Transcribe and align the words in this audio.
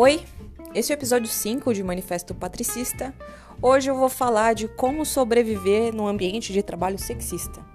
Oi, 0.00 0.24
esse 0.76 0.92
é 0.92 0.94
o 0.94 0.96
episódio 0.96 1.26
5 1.26 1.74
de 1.74 1.82
Manifesto 1.82 2.32
Patricista. 2.32 3.12
Hoje 3.60 3.90
eu 3.90 3.96
vou 3.96 4.08
falar 4.08 4.54
de 4.54 4.68
como 4.68 5.04
sobreviver 5.04 5.92
num 5.92 6.06
ambiente 6.06 6.52
de 6.52 6.62
trabalho 6.62 6.96
sexista. 6.96 7.66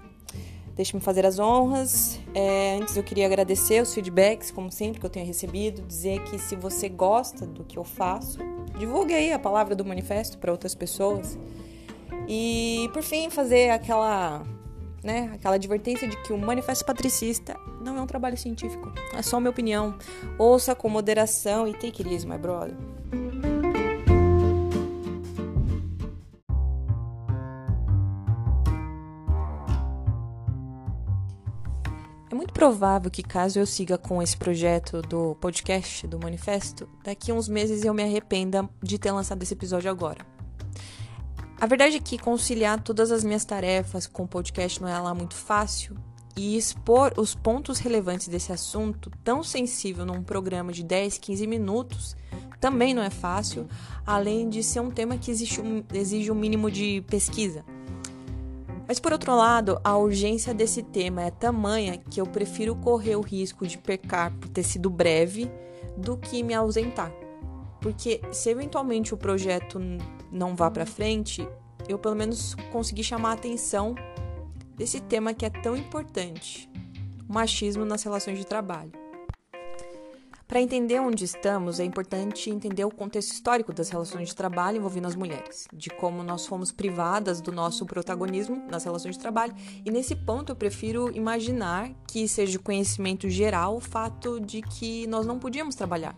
Deixe-me 0.74 1.02
fazer 1.02 1.26
as 1.26 1.38
honras. 1.38 2.18
É, 2.34 2.78
antes 2.80 2.96
eu 2.96 3.02
queria 3.02 3.26
agradecer 3.26 3.82
os 3.82 3.92
feedbacks, 3.92 4.50
como 4.50 4.72
sempre, 4.72 5.00
que 5.00 5.04
eu 5.04 5.10
tenho 5.10 5.26
recebido. 5.26 5.82
Dizer 5.82 6.22
que 6.22 6.38
se 6.38 6.56
você 6.56 6.88
gosta 6.88 7.46
do 7.46 7.62
que 7.62 7.78
eu 7.78 7.84
faço, 7.84 8.38
divulgue 8.78 9.12
aí 9.12 9.30
a 9.30 9.38
palavra 9.38 9.76
do 9.76 9.84
manifesto 9.84 10.38
para 10.38 10.50
outras 10.50 10.74
pessoas. 10.74 11.38
E, 12.26 12.88
por 12.94 13.02
fim, 13.02 13.28
fazer 13.28 13.68
aquela 13.68 14.46
né, 15.04 15.30
aquela 15.34 15.56
advertência 15.56 16.08
de 16.08 16.16
que 16.22 16.32
o 16.32 16.38
manifesto 16.38 16.82
patricista 16.84 17.54
não 17.82 17.98
é 17.98 18.00
um 18.00 18.06
trabalho 18.06 18.38
científico, 18.38 18.90
é 19.12 19.20
só 19.20 19.38
minha 19.38 19.50
opinião. 19.50 19.96
Ouça 20.38 20.74
com 20.74 20.88
moderação 20.88 21.68
e 21.68 21.74
take 21.74 22.02
it 22.02 22.08
easy, 22.08 22.26
my 22.26 22.38
brother. 22.38 22.74
É 32.30 32.34
muito 32.34 32.54
provável 32.54 33.10
que, 33.10 33.22
caso 33.22 33.58
eu 33.58 33.66
siga 33.66 33.98
com 33.98 34.22
esse 34.22 34.36
projeto 34.36 35.02
do 35.02 35.36
podcast, 35.36 36.06
do 36.06 36.18
manifesto, 36.18 36.88
daqui 37.04 37.30
a 37.30 37.34
uns 37.34 37.46
meses 37.46 37.84
eu 37.84 37.92
me 37.92 38.02
arrependa 38.02 38.66
de 38.82 38.98
ter 38.98 39.12
lançado 39.12 39.42
esse 39.42 39.52
episódio 39.52 39.90
agora. 39.90 40.33
A 41.64 41.66
verdade 41.66 41.96
é 41.96 41.98
que 41.98 42.18
conciliar 42.18 42.78
todas 42.82 43.10
as 43.10 43.24
minhas 43.24 43.42
tarefas 43.42 44.06
com 44.06 44.24
o 44.24 44.28
podcast 44.28 44.82
não 44.82 44.86
é 44.86 45.00
lá 45.00 45.14
muito 45.14 45.34
fácil 45.34 45.96
e 46.36 46.58
expor 46.58 47.14
os 47.16 47.34
pontos 47.34 47.78
relevantes 47.78 48.28
desse 48.28 48.52
assunto 48.52 49.10
tão 49.24 49.42
sensível 49.42 50.04
num 50.04 50.22
programa 50.22 50.74
de 50.74 50.84
10, 50.84 51.16
15 51.16 51.46
minutos 51.46 52.16
também 52.60 52.92
não 52.92 53.02
é 53.02 53.08
fácil, 53.08 53.66
além 54.04 54.50
de 54.50 54.62
ser 54.62 54.80
um 54.80 54.90
tema 54.90 55.16
que 55.16 55.30
um, 55.32 55.82
exige 55.94 56.30
um 56.30 56.34
mínimo 56.34 56.70
de 56.70 57.02
pesquisa. 57.06 57.64
Mas 58.86 59.00
por 59.00 59.12
outro 59.12 59.34
lado, 59.34 59.80
a 59.82 59.96
urgência 59.96 60.52
desse 60.52 60.82
tema 60.82 61.22
é 61.22 61.30
tamanha 61.30 61.96
que 61.96 62.20
eu 62.20 62.26
prefiro 62.26 62.76
correr 62.76 63.16
o 63.16 63.22
risco 63.22 63.66
de 63.66 63.78
pecar 63.78 64.36
por 64.36 64.50
ter 64.50 64.64
sido 64.64 64.90
breve 64.90 65.50
do 65.96 66.14
que 66.18 66.42
me 66.42 66.52
ausentar. 66.52 67.10
Porque 67.80 68.20
se 68.32 68.48
eventualmente 68.50 69.12
o 69.12 69.16
projeto 69.16 69.78
não 70.32 70.56
vá 70.56 70.70
para 70.70 70.84
frente, 70.84 71.46
eu 71.88 71.98
pelo 71.98 72.14
menos 72.14 72.54
consegui 72.72 73.02
chamar 73.02 73.30
a 73.30 73.34
atenção 73.34 73.94
desse 74.76 75.00
tema 75.00 75.34
que 75.34 75.46
é 75.46 75.50
tão 75.50 75.76
importante, 75.76 76.68
o 77.28 77.32
machismo 77.32 77.84
nas 77.84 78.02
relações 78.02 78.38
de 78.38 78.46
trabalho. 78.46 78.92
Para 80.46 80.60
entender 80.60 81.00
onde 81.00 81.24
estamos, 81.24 81.80
é 81.80 81.84
importante 81.84 82.50
entender 82.50 82.84
o 82.84 82.90
contexto 82.90 83.32
histórico 83.32 83.72
das 83.72 83.88
relações 83.88 84.28
de 84.28 84.36
trabalho 84.36 84.76
envolvendo 84.76 85.08
as 85.08 85.16
mulheres, 85.16 85.66
de 85.72 85.88
como 85.90 86.22
nós 86.22 86.46
fomos 86.46 86.70
privadas 86.70 87.40
do 87.40 87.50
nosso 87.50 87.86
protagonismo 87.86 88.62
nas 88.70 88.84
relações 88.84 89.16
de 89.16 89.22
trabalho, 89.22 89.54
e 89.84 89.90
nesse 89.90 90.14
ponto 90.14 90.52
eu 90.52 90.56
prefiro 90.56 91.10
imaginar 91.16 91.90
que 92.06 92.28
seja 92.28 92.58
conhecimento 92.58 93.28
geral 93.28 93.76
o 93.76 93.80
fato 93.80 94.38
de 94.38 94.60
que 94.60 95.06
nós 95.06 95.26
não 95.26 95.38
podíamos 95.38 95.74
trabalhar 95.74 96.14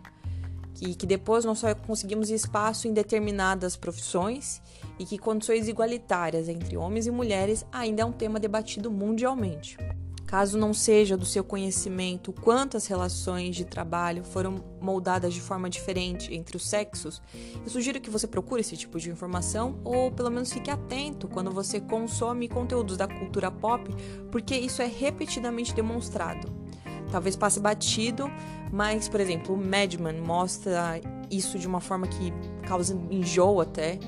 que, 0.77 0.95
que 0.95 1.07
depois 1.07 1.45
nós 1.45 1.59
só 1.59 1.75
conseguimos 1.75 2.29
espaço 2.29 2.87
em 2.87 2.93
determinadas 2.93 3.77
profissões 3.77 4.61
e 4.99 5.07
que 5.07 5.17
condições 5.17 5.69
igualitárias 5.69 6.51
entre 6.51 6.77
homens 6.77 7.07
e 7.07 7.11
mulheres 7.11 7.65
ainda 7.73 8.03
é 8.03 8.05
um 8.05 8.13
tema 8.13 8.39
debatido 8.39 8.91
mundialmente. 8.91 9.79
Caso 10.27 10.59
não 10.59 10.75
seja 10.75 11.17
do 11.17 11.25
seu 11.25 11.43
conhecimento 11.43 12.33
quantas 12.33 12.87
relações 12.89 13.57
de 13.57 13.65
trabalho 13.65 14.23
foram 14.23 14.63
moldadas 14.79 15.33
de 15.33 15.41
forma 15.41 15.71
diferente 15.71 16.35
entre 16.35 16.57
os 16.57 16.69
sexos, 16.69 17.23
eu 17.63 17.71
sugiro 17.71 18.01
que 18.01 18.11
você 18.11 18.27
procure 18.27 18.61
esse 18.61 18.77
tipo 18.77 18.99
de 18.99 19.09
informação 19.09 19.81
ou 19.83 20.11
pelo 20.11 20.31
menos 20.31 20.53
fique 20.53 20.71
atento 20.71 21.27
quando 21.27 21.51
você 21.51 21.81
consome 21.81 22.49
conteúdos 22.49 22.97
da 22.97 23.07
cultura 23.07 23.51
pop, 23.51 23.89
porque 24.31 24.55
isso 24.55 24.83
é 24.83 24.87
repetidamente 24.87 25.73
demonstrado 25.73 26.66
talvez 27.11 27.37
passe 27.37 27.61
batido, 27.61 28.31
mas, 28.73 29.09
por 29.09 29.21
exemplo, 29.21 29.55
o 29.55 29.59
Madman 29.59 30.21
mostra 30.21 31.01
isso 31.31 31.59
de 31.59 31.67
uma 31.67 31.81
forma 31.81 32.07
que 32.07 32.33
causa 32.67 32.99
enjoo 33.11 33.61
até. 33.61 33.99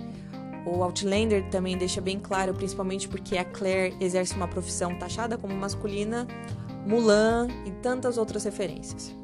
O 0.67 0.83
Outlander 0.83 1.49
também 1.51 1.79
deixa 1.79 2.01
bem 2.01 2.19
claro, 2.19 2.53
principalmente 2.53 3.09
porque 3.09 3.39
a 3.39 3.45
Claire 3.45 3.97
exerce 4.01 4.35
uma 4.35 4.49
profissão 4.49 4.95
taxada 4.99 5.39
como 5.39 5.55
masculina, 5.55 6.27
Mulan 6.87 7.49
e 7.67 7.71
tantas 7.83 8.19
outras 8.19 8.45
referências. 8.45 9.15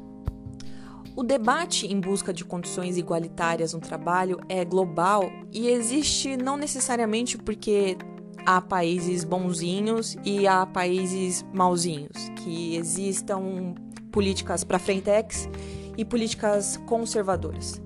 O 1.15 1.23
debate 1.23 1.87
em 1.87 1.99
busca 1.99 2.33
de 2.33 2.43
condições 2.43 2.97
igualitárias 2.97 3.73
no 3.73 3.79
trabalho 3.79 4.37
é 4.49 4.65
global 4.65 5.31
e 5.51 5.69
existe 5.69 6.35
não 6.35 6.57
necessariamente 6.57 7.37
porque 7.37 7.97
há 8.45 8.61
países 8.61 9.23
bonzinhos 9.23 10.15
e 10.23 10.47
há 10.47 10.65
países 10.65 11.43
mauzinhos, 11.53 12.29
que 12.43 12.75
existam 12.75 13.73
políticas 14.11 14.63
para 14.63 14.77
frentex 14.77 15.49
e 15.97 16.05
políticas 16.05 16.77
conservadoras. 16.85 17.81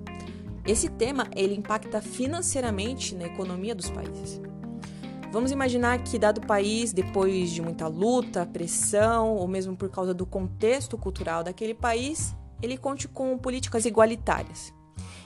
Esse 0.66 0.90
tema 0.90 1.28
ele 1.36 1.56
impacta 1.56 2.02
financeiramente 2.02 3.16
na 3.16 3.26
economia 3.26 3.74
dos 3.74 3.90
países. 3.90 4.42
Vamos 5.32 5.52
imaginar 5.52 6.04
que 6.04 6.20
dado 6.20 6.42
país, 6.42 6.92
depois 6.92 7.52
de 7.52 7.62
muita 7.62 7.88
luta, 7.88 8.46
pressão 8.46 9.36
ou 9.36 9.48
mesmo 9.48 9.76
por 9.76 9.90
causa 9.90 10.14
do 10.14 10.26
contexto 10.26 10.98
cultural 10.98 11.44
daquele 11.44 11.74
país, 11.74 12.36
ele 12.62 12.78
conte 12.78 13.08
com 13.08 13.38
políticas 13.38 13.86
igualitárias. 13.86 14.74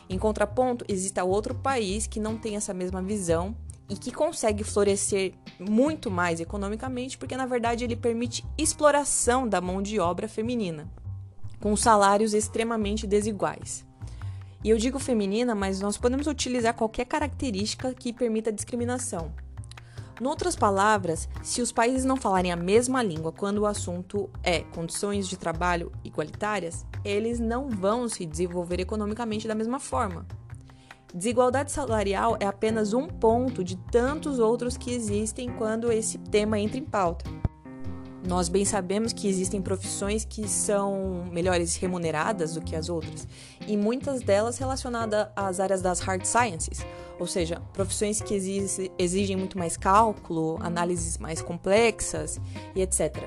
Em 0.10 0.20
contraponto, 0.20 0.86
exista 0.88 1.24
outro 1.24 1.56
país 1.56 2.06
que 2.06 2.20
não 2.20 2.38
tem 2.38 2.56
essa 2.56 2.74
mesma 2.74 3.02
visão 3.02 3.56
e 3.90 3.96
que 3.96 4.12
consegue 4.12 4.64
florescer 4.64 5.34
muito 5.60 6.10
mais 6.10 6.40
economicamente, 6.40 7.18
porque 7.18 7.38
na 7.38 7.46
verdade 7.46 7.84
ele 7.84 7.96
permite 7.96 8.46
exploração 8.58 9.48
da 9.48 9.62
mão 9.62 9.82
de 9.82 10.00
obra 10.00 10.28
feminina, 10.28 10.90
com 11.60 11.76
salários 11.76 12.34
extremamente 12.34 13.06
desiguais. 13.06 13.86
E 14.64 14.70
eu 14.70 14.78
digo 14.78 14.98
feminina, 14.98 15.54
mas 15.54 15.82
nós 15.82 15.98
podemos 15.98 16.26
utilizar 16.26 16.74
qualquer 16.74 17.06
característica 17.06 17.94
que 17.94 18.14
permita 18.14 18.52
discriminação. 18.52 19.34
Em 20.22 20.26
outras 20.26 20.56
palavras, 20.56 21.28
se 21.42 21.62
os 21.62 21.72
países 21.72 22.06
não 22.06 22.16
falarem 22.16 22.52
a 22.52 22.56
mesma 22.56 23.04
língua 23.04 23.32
quando 23.32 23.58
o 23.58 23.66
assunto 23.66 24.30
é 24.42 24.62
condições 24.62 25.28
de 25.28 25.36
trabalho 25.36 25.92
igualitárias, 26.04 26.86
eles 27.04 27.40
não 27.40 27.68
vão 27.70 28.08
se 28.08 28.26
desenvolver 28.26 28.80
economicamente 28.80 29.48
da 29.48 29.56
mesma 29.56 29.80
forma. 29.80 30.26
Desigualdade 31.14 31.72
salarial 31.72 32.36
é 32.40 32.48
apenas 32.48 32.92
um 32.92 33.08
ponto 33.08 33.64
de 33.64 33.78
tantos 33.78 34.40
outros 34.40 34.76
que 34.76 34.92
existem 34.92 35.48
quando 35.48 35.92
esse 35.92 36.18
tema 36.18 36.60
entra 36.60 36.80
em 36.80 36.84
pauta. 36.84 37.30
Nós 38.28 38.50
bem 38.50 38.66
sabemos 38.66 39.14
que 39.14 39.28
existem 39.28 39.62
profissões 39.62 40.26
que 40.26 40.48
são 40.48 41.26
melhores 41.32 41.76
remuneradas 41.76 42.56
do 42.56 42.62
que 42.62 42.76
as 42.76 42.90
outras, 42.90 43.28
e 43.68 43.78
muitas 43.78 44.22
delas 44.22 44.58
relacionadas 44.58 45.28
às 45.36 45.60
áreas 45.60 45.84
das 45.84 46.00
hard 46.00 46.26
sciences, 46.26 46.84
ou 47.20 47.28
seja, 47.28 47.62
profissões 47.74 48.20
que 48.20 48.34
exigem 48.98 49.36
muito 49.36 49.56
mais 49.56 49.78
cálculo, 49.78 50.58
análises 50.62 51.20
mais 51.20 51.44
complexas 51.44 52.42
e 52.74 52.82
etc. 52.82 53.18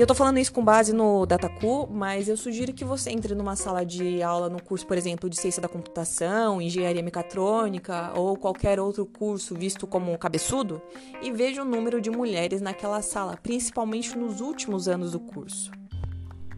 E 0.00 0.02
eu 0.02 0.06
tô 0.06 0.14
falando 0.14 0.38
isso 0.38 0.50
com 0.54 0.64
base 0.64 0.94
no 0.94 1.26
Dataku, 1.26 1.86
mas 1.92 2.26
eu 2.26 2.34
sugiro 2.34 2.72
que 2.72 2.86
você 2.86 3.10
entre 3.10 3.34
numa 3.34 3.54
sala 3.54 3.84
de 3.84 4.22
aula 4.22 4.48
no 4.48 4.62
curso, 4.62 4.86
por 4.86 4.96
exemplo, 4.96 5.28
de 5.28 5.38
ciência 5.38 5.60
da 5.60 5.68
computação, 5.68 6.58
engenharia 6.58 7.02
mecatrônica 7.02 8.10
ou 8.16 8.34
qualquer 8.34 8.80
outro 8.80 9.04
curso 9.04 9.54
visto 9.54 9.86
como 9.86 10.16
cabeçudo 10.16 10.80
e 11.20 11.30
veja 11.30 11.60
o 11.60 11.66
número 11.66 12.00
de 12.00 12.08
mulheres 12.08 12.62
naquela 12.62 13.02
sala, 13.02 13.36
principalmente 13.36 14.16
nos 14.16 14.40
últimos 14.40 14.88
anos 14.88 15.12
do 15.12 15.20
curso. 15.20 15.70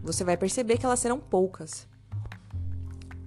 Você 0.05 0.23
vai 0.23 0.37
perceber 0.37 0.79
que 0.79 0.87
elas 0.87 1.01
serão 1.01 1.19
poucas. 1.19 1.89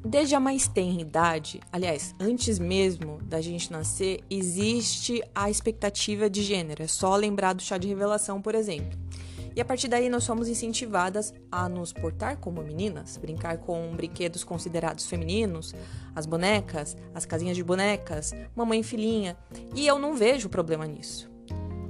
Desde 0.02 0.34
a 0.34 0.40
mais 0.40 0.66
tenra 0.66 1.02
idade, 1.02 1.60
aliás, 1.74 2.16
antes 2.22 2.58
mesmo 2.58 3.18
da 3.24 3.42
gente 3.42 3.70
nascer, 3.70 4.22
existe 4.30 5.22
a 5.36 5.50
expectativa 5.50 6.30
de 6.30 6.42
gênero. 6.42 6.84
É 6.84 6.88
só 6.88 7.18
lembrar 7.18 7.52
do 7.52 7.62
chá 7.62 7.78
de 7.78 7.90
revelação, 7.90 8.42
por 8.42 8.56
exemplo. 8.56 8.98
E 9.56 9.62
a 9.62 9.66
partir 9.66 9.88
daí 9.88 10.10
nós 10.10 10.24
somos 10.24 10.50
incentivadas 10.50 11.34
a 11.50 11.70
nos 11.70 11.94
portar 11.94 12.38
como 12.38 12.62
meninas, 12.62 13.18
brincar 13.18 13.58
com 13.60 13.96
brinquedos 13.96 14.44
considerados 14.44 15.06
femininos, 15.06 15.74
as 16.14 16.26
bonecas, 16.26 16.98
as 17.14 17.26
casinhas 17.26 17.56
de 17.56 17.64
bonecas, 17.64 18.34
mamãe 18.56 18.82
e 18.82 18.84
filhinha. 18.84 19.38
E 19.74 19.88
eu 19.88 19.98
não 19.98 20.14
vejo 20.14 20.50
problema 20.50 20.86
nisso. 20.86 21.34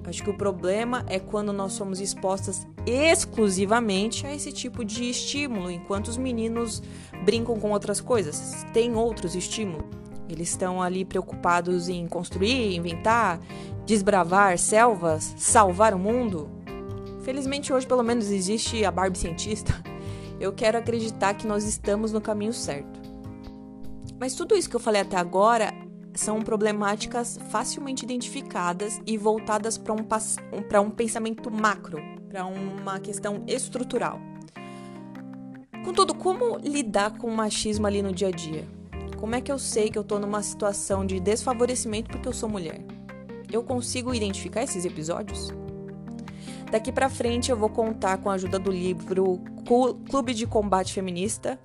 Acho 0.08 0.24
que 0.24 0.30
o 0.30 0.38
problema 0.38 1.04
é 1.08 1.20
quando 1.20 1.52
nós 1.52 1.74
somos 1.74 2.00
expostas 2.00 2.68
exclusivamente 2.86 4.28
a 4.28 4.36
esse 4.36 4.52
tipo 4.52 4.86
de 4.86 5.10
estímulo, 5.10 5.72
enquanto 5.72 6.10
os 6.10 6.18
meninos 6.18 6.84
brincam 7.24 7.60
com 7.60 7.72
outras 7.72 8.00
coisas, 8.00 8.64
têm 8.72 8.96
outros 8.96 9.34
estímulos. 9.34 9.86
Eles 10.30 10.50
estão 10.50 10.82
ali 10.82 11.04
preocupados 11.04 11.90
em 11.90 12.08
construir, 12.08 12.76
inventar, 12.76 13.40
desbravar 13.86 14.58
selvas, 14.60 15.34
salvar 15.38 15.94
o 15.94 16.00
mundo. 16.00 16.50
Felizmente 17.26 17.74
hoje 17.74 17.88
pelo 17.88 18.04
menos 18.04 18.30
existe 18.30 18.86
a 18.86 18.92
Barbie 18.92 19.18
cientista. 19.18 19.74
Eu 20.40 20.54
quero 20.54 20.78
acreditar 20.78 21.34
que 21.34 21.48
nós 21.48 21.64
estamos 21.64 22.14
no 22.14 22.22
caminho 22.22 22.54
certo. 22.54 23.02
Mas 24.20 24.36
tudo 24.36 24.56
isso 24.56 24.70
que 24.70 24.76
eu 24.76 24.80
falei 24.80 25.02
até 25.02 25.18
agora 25.18 25.74
são 26.14 26.42
problemáticas 26.42 27.40
facilmente 27.50 28.06
identificadas 28.06 29.02
e 29.06 29.18
voltadas 29.18 29.78
para 29.78 29.94
um, 29.94 30.06
um 30.86 30.90
pensamento 30.90 31.50
macro, 31.50 31.98
para 32.30 32.46
uma 32.46 33.00
questão 33.00 33.44
estrutural. 33.48 34.20
Contudo, 35.84 36.14
como 36.14 36.58
lidar 36.58 37.18
com 37.18 37.28
o 37.28 37.36
machismo 37.36 37.88
ali 37.88 38.02
no 38.02 38.14
dia 38.14 38.28
a 38.28 38.32
dia? 38.32 38.68
Como 39.18 39.36
é 39.36 39.42
que 39.42 39.52
eu 39.52 39.58
sei 39.58 39.90
que 39.90 39.98
eu 39.98 40.04
estou 40.04 40.20
numa 40.20 40.44
situação 40.44 41.06
de 41.06 41.20
desfavorecimento 41.20 42.10
porque 42.10 42.28
eu 42.28 42.34
sou 42.34 42.48
mulher? 42.48 42.86
Eu 43.52 43.64
consigo 43.64 44.14
identificar 44.14 44.64
esses 44.64 44.86
episódios? 44.86 45.52
Daqui 46.72 46.92
para 46.92 47.10
frente 47.10 47.52
eu 47.52 47.58
vou 47.58 47.70
contar 47.70 48.18
com 48.18 48.30
a 48.30 48.34
ajuda 48.34 48.60
do 48.60 48.72
livro 48.72 49.42
Clube 50.10 50.34
de 50.34 50.46
Combate 50.46 50.94
Feminista 50.94 51.60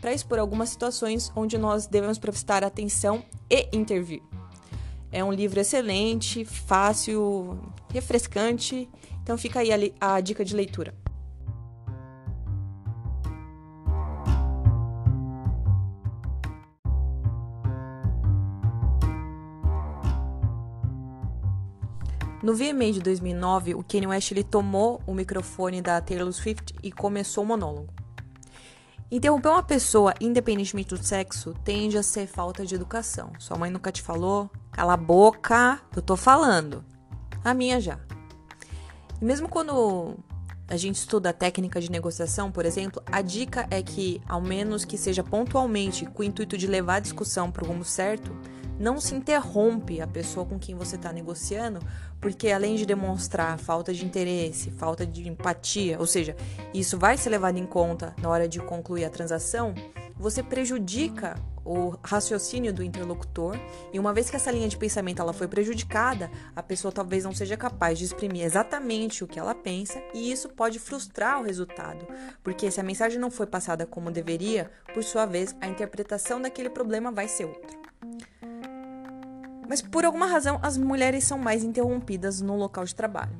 para 0.00 0.12
expor 0.12 0.38
algumas 0.38 0.68
situações 0.68 1.32
onde 1.34 1.58
nós 1.58 1.86
devemos 1.86 2.18
prestar 2.18 2.64
atenção 2.64 3.22
e 3.50 3.68
intervir. 3.72 4.22
É 5.12 5.22
um 5.22 5.32
livro 5.32 5.60
excelente, 5.60 6.44
fácil, 6.44 7.58
refrescante, 7.92 8.88
então 9.22 9.38
fica 9.38 9.60
aí 9.60 9.70
a, 10.00 10.14
a 10.16 10.20
dica 10.20 10.44
de 10.44 10.54
leitura. 10.54 10.94
No 22.46 22.54
VMA 22.54 22.92
de 22.92 23.00
2009, 23.00 23.74
o 23.74 23.82
Kanye 23.82 24.06
West 24.06 24.30
ele 24.30 24.44
tomou 24.44 25.02
o 25.04 25.12
microfone 25.12 25.82
da 25.82 26.00
Taylor 26.00 26.32
Swift 26.32 26.72
e 26.80 26.92
começou 26.92 27.42
o 27.42 27.46
monólogo. 27.48 27.92
Interromper 29.10 29.48
uma 29.48 29.64
pessoa, 29.64 30.14
independentemente 30.20 30.90
do 30.90 31.04
sexo, 31.04 31.54
tende 31.64 31.98
a 31.98 32.04
ser 32.04 32.28
falta 32.28 32.64
de 32.64 32.72
educação. 32.72 33.32
Sua 33.40 33.58
mãe 33.58 33.68
nunca 33.68 33.90
te 33.90 34.00
falou? 34.00 34.48
Cala 34.70 34.92
a 34.92 34.96
boca, 34.96 35.80
eu 35.96 36.00
tô 36.00 36.14
falando. 36.14 36.84
A 37.44 37.52
minha 37.52 37.80
já. 37.80 37.98
E 39.20 39.24
mesmo 39.24 39.48
quando 39.48 40.16
a 40.68 40.76
gente 40.76 40.98
estuda 41.00 41.30
a 41.30 41.32
técnica 41.32 41.80
de 41.80 41.90
negociação, 41.90 42.52
por 42.52 42.64
exemplo, 42.64 43.02
a 43.10 43.22
dica 43.22 43.66
é 43.72 43.82
que, 43.82 44.22
ao 44.24 44.40
menos 44.40 44.84
que 44.84 44.96
seja 44.96 45.24
pontualmente, 45.24 46.06
com 46.06 46.22
o 46.22 46.24
intuito 46.24 46.56
de 46.56 46.68
levar 46.68 46.94
a 46.94 47.00
discussão 47.00 47.50
para 47.50 47.64
o 47.64 47.66
rumo 47.66 47.84
certo, 47.84 48.30
não 48.78 49.00
se 49.00 49.14
interrompe 49.14 50.00
a 50.00 50.06
pessoa 50.06 50.44
com 50.44 50.58
quem 50.58 50.74
você 50.74 50.96
está 50.96 51.12
negociando, 51.12 51.80
porque 52.20 52.50
além 52.50 52.76
de 52.76 52.86
demonstrar 52.86 53.58
falta 53.58 53.92
de 53.92 54.04
interesse, 54.04 54.70
falta 54.70 55.06
de 55.06 55.28
empatia, 55.28 55.98
ou 55.98 56.06
seja, 56.06 56.36
isso 56.74 56.98
vai 56.98 57.16
ser 57.16 57.30
levado 57.30 57.58
em 57.58 57.66
conta 57.66 58.14
na 58.20 58.28
hora 58.28 58.48
de 58.48 58.58
concluir 58.60 59.04
a 59.04 59.10
transação, 59.10 59.74
você 60.18 60.42
prejudica 60.42 61.36
o 61.64 61.94
raciocínio 62.02 62.72
do 62.72 62.82
interlocutor 62.82 63.58
e 63.92 63.98
uma 63.98 64.14
vez 64.14 64.30
que 64.30 64.36
essa 64.36 64.52
linha 64.52 64.68
de 64.68 64.76
pensamento 64.76 65.20
ela 65.20 65.32
foi 65.32 65.48
prejudicada, 65.48 66.30
a 66.54 66.62
pessoa 66.62 66.92
talvez 66.92 67.24
não 67.24 67.34
seja 67.34 67.56
capaz 67.56 67.98
de 67.98 68.04
exprimir 68.04 68.44
exatamente 68.44 69.24
o 69.24 69.26
que 69.26 69.38
ela 69.38 69.54
pensa 69.54 70.00
e 70.14 70.30
isso 70.30 70.48
pode 70.48 70.78
frustrar 70.78 71.40
o 71.40 71.44
resultado, 71.44 72.06
porque 72.42 72.70
se 72.70 72.80
a 72.80 72.84
mensagem 72.84 73.18
não 73.18 73.30
foi 73.30 73.46
passada 73.46 73.84
como 73.84 74.12
deveria, 74.12 74.70
por 74.94 75.02
sua 75.02 75.26
vez, 75.26 75.54
a 75.60 75.66
interpretação 75.66 76.40
daquele 76.40 76.70
problema 76.70 77.10
vai 77.10 77.26
ser 77.26 77.46
outra. 77.46 77.85
Mas 79.68 79.82
por 79.82 80.04
alguma 80.04 80.26
razão, 80.26 80.58
as 80.62 80.76
mulheres 80.76 81.24
são 81.24 81.38
mais 81.38 81.64
interrompidas 81.64 82.40
no 82.40 82.56
local 82.56 82.84
de 82.84 82.94
trabalho. 82.94 83.36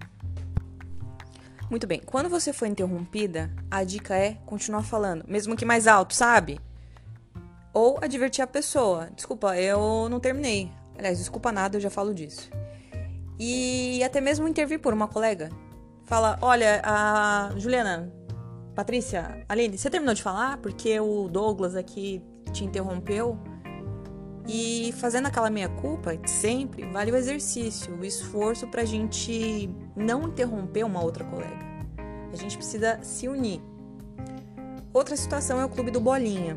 Muito 1.69 1.87
bem, 1.87 2.00
quando 2.05 2.28
você 2.28 2.52
for 2.52 2.67
interrompida, 2.67 3.50
a 3.70 3.82
dica 3.82 4.14
é 4.14 4.34
continuar 4.46 4.84
falando, 4.84 5.25
mesmo 5.26 5.56
que 5.56 5.64
mais 5.64 5.87
alto, 5.88 6.14
sabe? 6.14 6.61
Ou 7.73 7.99
advertir 8.00 8.43
a 8.43 8.46
pessoa: 8.46 9.11
desculpa, 9.14 9.56
eu 9.56 10.08
não 10.08 10.20
terminei. 10.20 10.70
Aliás, 10.96 11.19
desculpa 11.19 11.50
nada, 11.50 11.76
eu 11.76 11.81
já 11.81 11.90
falo 11.90 12.14
disso. 12.14 12.49
E 13.38 14.02
até 14.05 14.20
mesmo 14.20 14.49
intervir 14.49 14.81
por 14.81 14.94
uma 14.94 15.08
colega. 15.08 15.50
Fala: 16.05 16.38
olha, 16.40 16.81
a 16.84 17.52
Juliana, 17.56 18.12
Patrícia, 18.75 19.44
Aline, 19.49 19.76
você 19.76 19.90
terminou 19.90 20.14
de 20.14 20.22
falar? 20.22 20.58
Porque 20.58 20.99
o 21.00 21.29
Douglas 21.29 21.75
aqui 21.75 22.22
te 22.52 22.64
interrompeu. 22.64 23.38
E 24.48 24.93
fazendo 24.98 25.26
aquela 25.26 25.50
meia-culpa, 25.50 26.16
sempre, 26.26 26.84
vale 26.87 27.10
o 27.10 27.16
exercício, 27.16 27.94
o 27.96 28.04
esforço 28.04 28.66
para 28.69 28.82
a 28.82 28.84
gente 28.84 29.69
não 29.96 30.28
interromper 30.28 30.84
uma 30.84 31.02
outra 31.02 31.25
colega. 31.25 31.66
A 32.32 32.37
gente 32.37 32.56
precisa 32.56 32.98
se 33.02 33.28
unir. 33.28 33.60
Outra 34.93 35.16
situação 35.16 35.60
é 35.60 35.64
o 35.64 35.69
clube 35.69 35.90
do 35.90 36.00
Bolinha. 36.00 36.56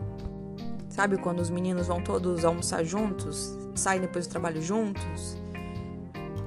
Sabe 0.88 1.18
quando 1.18 1.40
os 1.40 1.50
meninos 1.50 1.88
vão 1.88 2.02
todos 2.02 2.46
almoçar 2.46 2.84
juntos, 2.84 3.58
saem 3.74 4.02
depois 4.02 4.28
do 4.28 4.32
trabalho 4.32 4.62
juntos? 4.62 5.38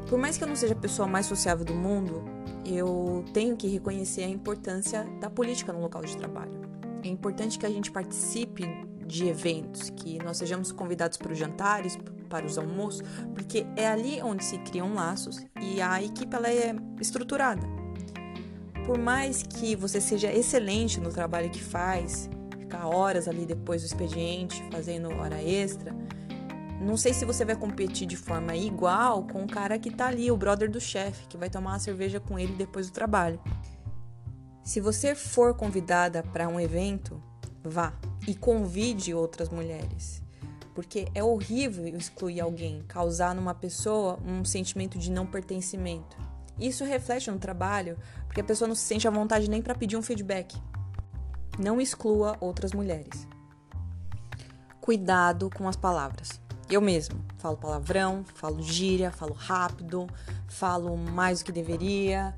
Por 0.08 0.18
mais 0.18 0.36
que 0.36 0.44
eu 0.44 0.48
não 0.48 0.56
seja 0.56 0.74
a 0.74 0.76
pessoa 0.76 1.08
mais 1.08 1.26
sociável 1.26 1.64
do 1.64 1.74
mundo, 1.74 2.22
eu 2.64 3.24
tenho 3.32 3.56
que 3.56 3.66
reconhecer 3.66 4.22
a 4.22 4.28
importância 4.28 5.04
da 5.20 5.30
política 5.30 5.72
no 5.72 5.80
local 5.80 6.02
de 6.02 6.16
trabalho. 6.16 6.60
É 7.02 7.08
importante 7.08 7.58
que 7.58 7.66
a 7.66 7.70
gente 7.70 7.90
participe 7.90 8.64
de 9.12 9.28
eventos, 9.28 9.90
que 9.90 10.18
nós 10.24 10.38
sejamos 10.38 10.72
convidados 10.72 11.18
para 11.18 11.32
os 11.32 11.38
jantares, 11.38 11.98
para 12.30 12.46
os 12.46 12.56
almoços, 12.56 13.02
porque 13.34 13.66
é 13.76 13.86
ali 13.86 14.22
onde 14.22 14.42
se 14.42 14.56
criam 14.58 14.94
laços 14.94 15.44
e 15.60 15.82
a 15.82 16.02
equipe 16.02 16.34
ela 16.34 16.48
é 16.48 16.74
estruturada. 16.98 17.62
Por 18.86 18.98
mais 18.98 19.42
que 19.42 19.76
você 19.76 20.00
seja 20.00 20.32
excelente 20.32 20.98
no 20.98 21.10
trabalho 21.10 21.50
que 21.50 21.62
faz, 21.62 22.28
ficar 22.58 22.86
horas 22.86 23.28
ali 23.28 23.44
depois 23.44 23.82
do 23.82 23.86
expediente, 23.86 24.64
fazendo 24.72 25.10
hora 25.10 25.42
extra, 25.42 25.94
não 26.80 26.96
sei 26.96 27.12
se 27.12 27.24
você 27.24 27.44
vai 27.44 27.54
competir 27.54 28.08
de 28.08 28.16
forma 28.16 28.56
igual 28.56 29.24
com 29.24 29.44
o 29.44 29.46
cara 29.46 29.78
que 29.78 29.90
tá 29.90 30.06
ali, 30.06 30.30
o 30.30 30.36
brother 30.36 30.70
do 30.70 30.80
chefe, 30.80 31.26
que 31.28 31.36
vai 31.36 31.50
tomar 31.50 31.72
uma 31.72 31.78
cerveja 31.78 32.18
com 32.18 32.38
ele 32.38 32.54
depois 32.54 32.88
do 32.88 32.92
trabalho. 32.92 33.38
Se 34.64 34.80
você 34.80 35.14
for 35.14 35.54
convidada 35.54 36.22
para 36.22 36.48
um 36.48 36.58
evento, 36.58 37.22
vá 37.64 37.92
e 38.26 38.34
convide 38.34 39.14
outras 39.14 39.48
mulheres. 39.48 40.22
Porque 40.74 41.08
é 41.14 41.22
horrível 41.22 41.86
excluir 41.86 42.40
alguém, 42.40 42.82
causar 42.88 43.34
numa 43.34 43.54
pessoa 43.54 44.18
um 44.24 44.44
sentimento 44.44 44.98
de 44.98 45.10
não 45.10 45.26
pertencimento. 45.26 46.16
Isso 46.58 46.84
reflete 46.84 47.30
no 47.30 47.38
trabalho, 47.38 47.98
porque 48.26 48.40
a 48.40 48.44
pessoa 48.44 48.68
não 48.68 48.74
se 48.74 48.82
sente 48.82 49.06
à 49.06 49.10
vontade 49.10 49.50
nem 49.50 49.60
para 49.60 49.74
pedir 49.74 49.96
um 49.96 50.02
feedback. 50.02 50.56
Não 51.58 51.80
exclua 51.80 52.36
outras 52.40 52.72
mulheres. 52.72 53.26
Cuidado 54.80 55.50
com 55.50 55.68
as 55.68 55.76
palavras. 55.76 56.40
Eu 56.70 56.80
mesmo 56.80 57.22
falo 57.36 57.56
palavrão, 57.56 58.24
falo 58.34 58.62
gíria, 58.62 59.10
falo 59.10 59.34
rápido, 59.34 60.06
falo 60.48 60.96
mais 60.96 61.40
do 61.40 61.44
que 61.44 61.52
deveria. 61.52 62.34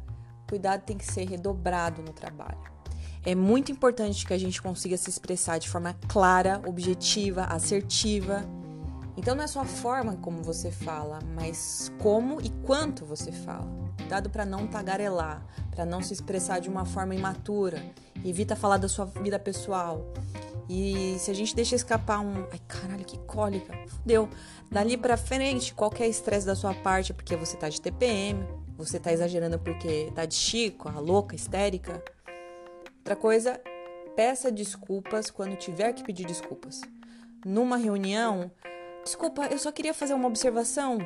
Cuidado 0.49 0.83
tem 0.83 0.99
que 0.99 1.07
ser 1.07 1.29
redobrado 1.29 2.03
no 2.03 2.13
trabalho. 2.13 2.74
É 3.27 3.35
muito 3.35 3.73
importante 3.73 4.27
que 4.27 4.35
a 4.35 4.39
gente 4.39 4.61
consiga 4.61 4.99
se 4.99 5.09
expressar 5.09 5.57
de 5.57 5.67
forma 5.67 5.97
clara, 6.07 6.61
objetiva, 6.67 7.45
assertiva. 7.45 8.45
Então 9.17 9.35
não 9.35 9.43
é 9.43 9.47
só 9.47 9.61
a 9.61 9.65
forma 9.65 10.17
como 10.17 10.43
você 10.43 10.71
fala, 10.71 11.21
mas 11.35 11.91
como 12.01 12.39
e 12.43 12.51
quanto 12.67 13.07
você 13.07 13.33
fala. 13.33 13.67
Cuidado 13.97 14.29
para 14.29 14.45
não 14.45 14.67
tagarelar, 14.67 15.43
para 15.71 15.87
não 15.87 16.03
se 16.03 16.13
expressar 16.13 16.61
de 16.61 16.69
uma 16.69 16.85
forma 16.85 17.15
imatura. 17.15 17.83
Evita 18.23 18.55
falar 18.55 18.77
da 18.77 18.89
sua 18.89 19.07
vida 19.07 19.39
pessoal. 19.39 20.13
E 20.69 21.17
se 21.19 21.31
a 21.31 21.35
gente 21.35 21.57
deixa 21.57 21.75
escapar 21.75 22.21
um, 22.21 22.47
ai 22.53 22.61
caralho, 22.69 23.07
que 23.07 23.17
cólica, 23.21 23.73
fudeu. 23.87 24.29
Dali 24.71 24.99
para 24.99 25.17
frente, 25.17 25.73
qualquer 25.73 26.09
estresse 26.09 26.45
da 26.45 26.55
sua 26.55 26.75
parte 26.75 27.13
é 27.13 27.15
porque 27.15 27.37
você 27.37 27.57
tá 27.57 27.71
de 27.71 27.81
TPM, 27.81 28.45
você 28.77 28.99
tá 28.99 29.11
exagerando 29.11 29.59
porque 29.59 30.13
tá 30.15 30.27
de 30.27 30.35
chico, 30.35 30.91
a 30.91 30.99
louca, 30.99 31.35
histérica, 31.35 32.03
Outra 33.05 33.17
coisa, 33.17 33.61
peça 34.17 34.51
desculpas 34.51 35.31
quando 35.31 35.57
tiver 35.57 35.93
que 35.93 36.03
pedir 36.03 36.25
desculpas. 36.25 36.81
Numa 37.45 37.77
reunião, 37.77 38.51
desculpa, 39.05 39.45
eu 39.49 39.59
só 39.59 39.71
queria 39.71 39.93
fazer 39.93 40.15
uma 40.15 40.27
observação. 40.27 40.97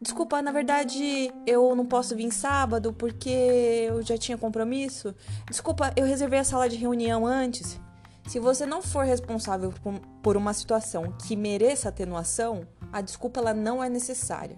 Desculpa, 0.00 0.40
na 0.40 0.52
verdade 0.52 1.32
eu 1.44 1.74
não 1.74 1.86
posso 1.86 2.14
vir 2.14 2.30
sábado 2.30 2.92
porque 2.92 3.88
eu 3.88 4.00
já 4.00 4.16
tinha 4.16 4.38
compromisso. 4.38 5.12
Desculpa, 5.50 5.92
eu 5.96 6.06
reservei 6.06 6.38
a 6.38 6.44
sala 6.44 6.68
de 6.68 6.76
reunião 6.76 7.26
antes. 7.26 7.80
Se 8.28 8.38
você 8.38 8.64
não 8.64 8.80
for 8.80 9.04
responsável 9.04 9.74
por 10.22 10.36
uma 10.36 10.54
situação 10.54 11.16
que 11.26 11.34
mereça 11.34 11.88
atenuação, 11.88 12.64
a 12.92 13.00
desculpa 13.00 13.40
ela 13.40 13.52
não 13.52 13.82
é 13.82 13.88
necessária. 13.88 14.56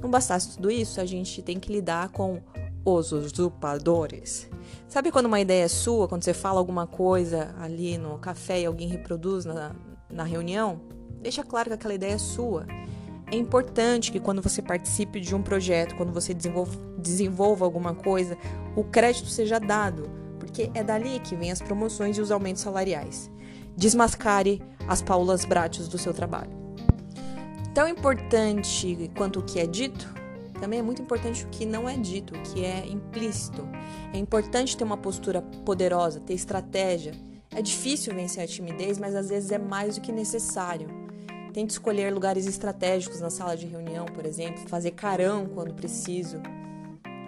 Não 0.00 0.08
bastasse 0.08 0.54
tudo 0.54 0.70
isso, 0.70 1.00
a 1.00 1.04
gente 1.04 1.42
tem 1.42 1.58
que 1.58 1.72
lidar 1.72 2.10
com 2.10 2.40
os 2.84 3.12
usurpadores. 3.12 4.48
Sabe 4.88 5.10
quando 5.12 5.26
uma 5.26 5.40
ideia 5.40 5.64
é 5.64 5.68
sua, 5.68 6.08
quando 6.08 6.24
você 6.24 6.34
fala 6.34 6.58
alguma 6.58 6.86
coisa 6.86 7.54
ali 7.58 7.96
no 7.96 8.18
café 8.18 8.60
e 8.60 8.66
alguém 8.66 8.88
reproduz 8.88 9.44
na, 9.44 9.74
na 10.10 10.24
reunião? 10.24 10.80
Deixa 11.20 11.44
claro 11.44 11.68
que 11.68 11.74
aquela 11.74 11.94
ideia 11.94 12.14
é 12.14 12.18
sua. 12.18 12.66
É 13.30 13.36
importante 13.36 14.10
que 14.10 14.18
quando 14.18 14.42
você 14.42 14.60
participe 14.60 15.20
de 15.20 15.34
um 15.34 15.42
projeto, 15.42 15.94
quando 15.94 16.12
você 16.12 16.34
desenvolva, 16.34 16.76
desenvolva 16.98 17.64
alguma 17.64 17.94
coisa, 17.94 18.36
o 18.74 18.82
crédito 18.82 19.28
seja 19.28 19.60
dado, 19.60 20.10
porque 20.38 20.70
é 20.74 20.82
dali 20.82 21.20
que 21.20 21.36
vem 21.36 21.52
as 21.52 21.62
promoções 21.62 22.18
e 22.18 22.20
os 22.20 22.32
aumentos 22.32 22.62
salariais. 22.62 23.30
desmascare 23.76 24.60
as 24.88 25.00
paulas 25.00 25.44
brátios 25.44 25.88
do 25.88 25.96
seu 25.96 26.12
trabalho. 26.12 26.50
Tão 27.72 27.88
importante 27.88 29.10
quanto 29.16 29.38
o 29.38 29.42
que 29.42 29.60
é 29.60 29.66
dito, 29.66 30.12
também 30.60 30.78
é 30.78 30.82
muito 30.82 31.00
importante 31.00 31.44
o 31.44 31.48
que 31.48 31.64
não 31.64 31.88
é 31.88 31.96
dito, 31.96 32.34
o 32.34 32.42
que 32.42 32.64
é 32.64 32.86
implícito. 32.86 33.66
É 34.12 34.18
importante 34.18 34.76
ter 34.76 34.84
uma 34.84 34.96
postura 34.96 35.40
poderosa, 35.40 36.20
ter 36.20 36.34
estratégia. 36.34 37.12
É 37.50 37.62
difícil 37.62 38.14
vencer 38.14 38.44
a 38.44 38.46
timidez, 38.46 38.98
mas 38.98 39.16
às 39.16 39.30
vezes 39.30 39.50
é 39.50 39.58
mais 39.58 39.96
do 39.96 40.02
que 40.02 40.12
necessário. 40.12 40.88
Tente 41.52 41.72
escolher 41.72 42.12
lugares 42.12 42.46
estratégicos 42.46 43.20
na 43.20 43.30
sala 43.30 43.56
de 43.56 43.66
reunião, 43.66 44.04
por 44.06 44.24
exemplo, 44.24 44.68
fazer 44.68 44.92
carão 44.92 45.46
quando 45.46 45.74
preciso. 45.74 46.40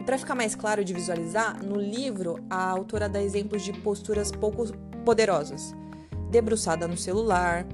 E 0.01 0.05
para 0.05 0.19
ficar 0.19 0.35
mais 0.35 0.55
claro 0.55 0.85
de 0.85 0.93
visualizar, 0.93 1.65
no 1.65 1.77
livro 1.77 2.39
a 2.49 2.71
autora 2.71 3.09
dá 3.09 3.23
exemplos 3.23 3.62
de 3.62 3.73
posturas 3.73 4.31
pouco 4.31 4.67
poderosas. 5.05 5.75
Debruçada 6.31 6.87
no 6.87 6.97
celular, 6.97 7.67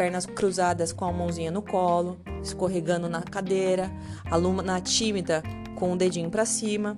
pernas 0.00 0.24
cruzadas 0.24 0.94
com 0.94 1.04
a 1.04 1.12
mãozinha 1.12 1.50
no 1.50 1.60
colo, 1.60 2.18
escorregando 2.42 3.06
na 3.06 3.20
cadeira, 3.20 3.92
aluna 4.30 4.80
tímida 4.80 5.42
com 5.78 5.92
o 5.92 5.96
dedinho 5.96 6.30
para 6.30 6.46
cima. 6.46 6.96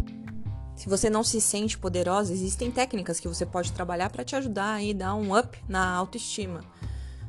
Se 0.77 0.89
você 0.89 1.11
não 1.11 1.25
se 1.25 1.41
sente 1.41 1.77
poderosa, 1.77 2.33
existem 2.33 2.71
técnicas 2.71 3.19
que 3.19 3.27
você 3.27 3.45
pode 3.45 3.73
trabalhar 3.73 4.09
para 4.09 4.23
te 4.23 4.37
ajudar 4.37 4.79
a 4.79 4.95
dar 4.95 5.17
um 5.17 5.37
up 5.37 5.59
na 5.69 5.85
autoestima. 5.97 6.61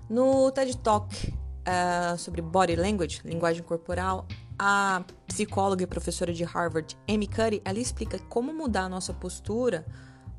No 0.07 0.51
TED 0.51 0.77
Talk 0.77 1.33
uh, 1.33 2.19
sobre 2.19 2.43
body 2.43 2.75
language, 2.75 3.21
linguagem 3.25 3.63
corporal, 3.63 4.27
a 4.59 5.03
psicóloga 5.25 5.83
e 5.83 5.87
professora 5.87 6.31
de 6.31 6.43
Harvard, 6.43 6.95
Amy 7.09 7.25
Cuddy, 7.25 7.63
ela 7.65 7.79
explica 7.79 8.19
como 8.29 8.53
mudar 8.53 8.83
a 8.83 8.89
nossa 8.89 9.11
postura, 9.11 9.87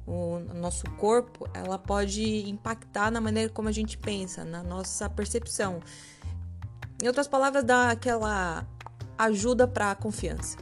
o 0.06 0.38
nosso 0.54 0.84
corpo, 0.92 1.49
ela 1.54 1.78
pode 1.78 2.49
impactar 2.49 3.11
na 3.11 3.20
maneira 3.20 3.50
como 3.50 3.68
a 3.68 3.73
gente 3.73 3.96
pensa, 3.96 4.44
na 4.44 4.62
nossa 4.62 5.08
percepção. 5.08 5.80
Em 7.02 7.06
outras 7.06 7.26
palavras, 7.26 7.64
dá 7.64 7.90
aquela 7.90 8.66
ajuda 9.18 9.66
para 9.66 9.90
a 9.90 9.94
confiança. 9.94 10.58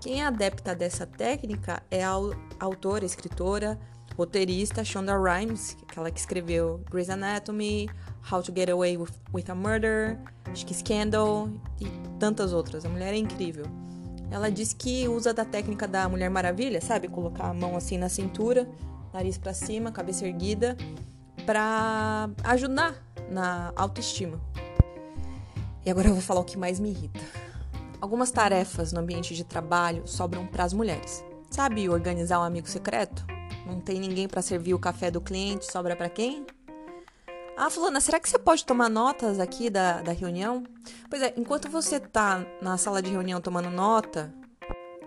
Quem 0.00 0.22
é 0.22 0.26
adepta 0.26 0.74
dessa 0.74 1.06
técnica 1.06 1.82
é 1.90 2.04
a 2.04 2.12
autora, 2.60 3.04
escritora, 3.04 3.78
roteirista 4.16 4.84
Shonda 4.84 5.16
Rhimes, 5.16 5.76
aquela 5.82 6.10
que 6.10 6.20
escreveu 6.20 6.82
Grey's 6.90 7.10
Anatomy, 7.10 7.88
How 8.30 8.42
to 8.42 8.52
Get 8.54 8.68
Away 8.68 8.96
with, 8.96 9.10
with 9.32 9.44
a 9.48 9.54
Murder, 9.54 10.18
acho 10.46 10.64
que 10.64 10.74
Scandal 10.74 11.48
e 11.80 11.86
tantas 12.18 12.52
outras. 12.52 12.84
A 12.84 12.88
mulher 12.88 13.12
é 13.12 13.16
incrível. 13.16 13.66
Ela 14.30 14.50
diz 14.50 14.72
que 14.72 15.08
usa 15.08 15.32
da 15.32 15.44
técnica 15.44 15.88
da 15.88 16.08
Mulher 16.08 16.28
Maravilha, 16.28 16.80
sabe? 16.80 17.08
Colocar 17.08 17.48
a 17.48 17.54
mão 17.54 17.76
assim 17.76 17.96
na 17.96 18.08
cintura, 18.08 18.68
nariz 19.12 19.38
para 19.38 19.54
cima, 19.54 19.90
cabeça 19.90 20.26
erguida, 20.26 20.76
para 21.46 22.28
ajudar 22.44 22.94
na 23.30 23.72
autoestima. 23.74 24.40
E 25.84 25.90
agora 25.90 26.08
eu 26.08 26.12
vou 26.12 26.22
falar 26.22 26.40
o 26.40 26.44
que 26.44 26.58
mais 26.58 26.78
me 26.78 26.90
irrita. 26.90 27.20
Algumas 28.00 28.30
tarefas 28.30 28.92
no 28.92 29.00
ambiente 29.00 29.34
de 29.34 29.44
trabalho 29.44 30.02
sobram 30.06 30.46
para 30.46 30.64
as 30.64 30.72
mulheres. 30.72 31.24
Sabe 31.50 31.88
organizar 31.88 32.38
um 32.40 32.44
amigo 32.44 32.68
secreto? 32.68 33.24
Não 33.66 33.80
tem 33.80 33.98
ninguém 33.98 34.28
para 34.28 34.42
servir 34.42 34.74
o 34.74 34.78
café 34.78 35.10
do 35.10 35.20
cliente, 35.20 35.70
sobra 35.70 35.96
para 35.96 36.08
quem? 36.08 36.46
Ah, 37.60 37.68
Fulana, 37.70 38.00
será 38.00 38.20
que 38.20 38.28
você 38.28 38.38
pode 38.38 38.64
tomar 38.64 38.88
notas 38.88 39.40
aqui 39.40 39.68
da, 39.68 40.00
da 40.00 40.12
reunião? 40.12 40.62
Pois 41.10 41.20
é, 41.20 41.34
enquanto 41.36 41.68
você 41.68 41.98
tá 41.98 42.46
na 42.62 42.76
sala 42.76 43.02
de 43.02 43.10
reunião 43.10 43.40
tomando 43.40 43.68
nota, 43.68 44.32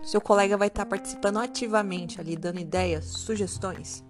seu 0.02 0.20
colega 0.20 0.58
vai 0.58 0.68
estar 0.68 0.84
tá 0.84 0.90
participando 0.90 1.38
ativamente 1.38 2.20
ali, 2.20 2.36
dando 2.36 2.60
ideias, 2.60 3.06
sugestões. 3.06 4.04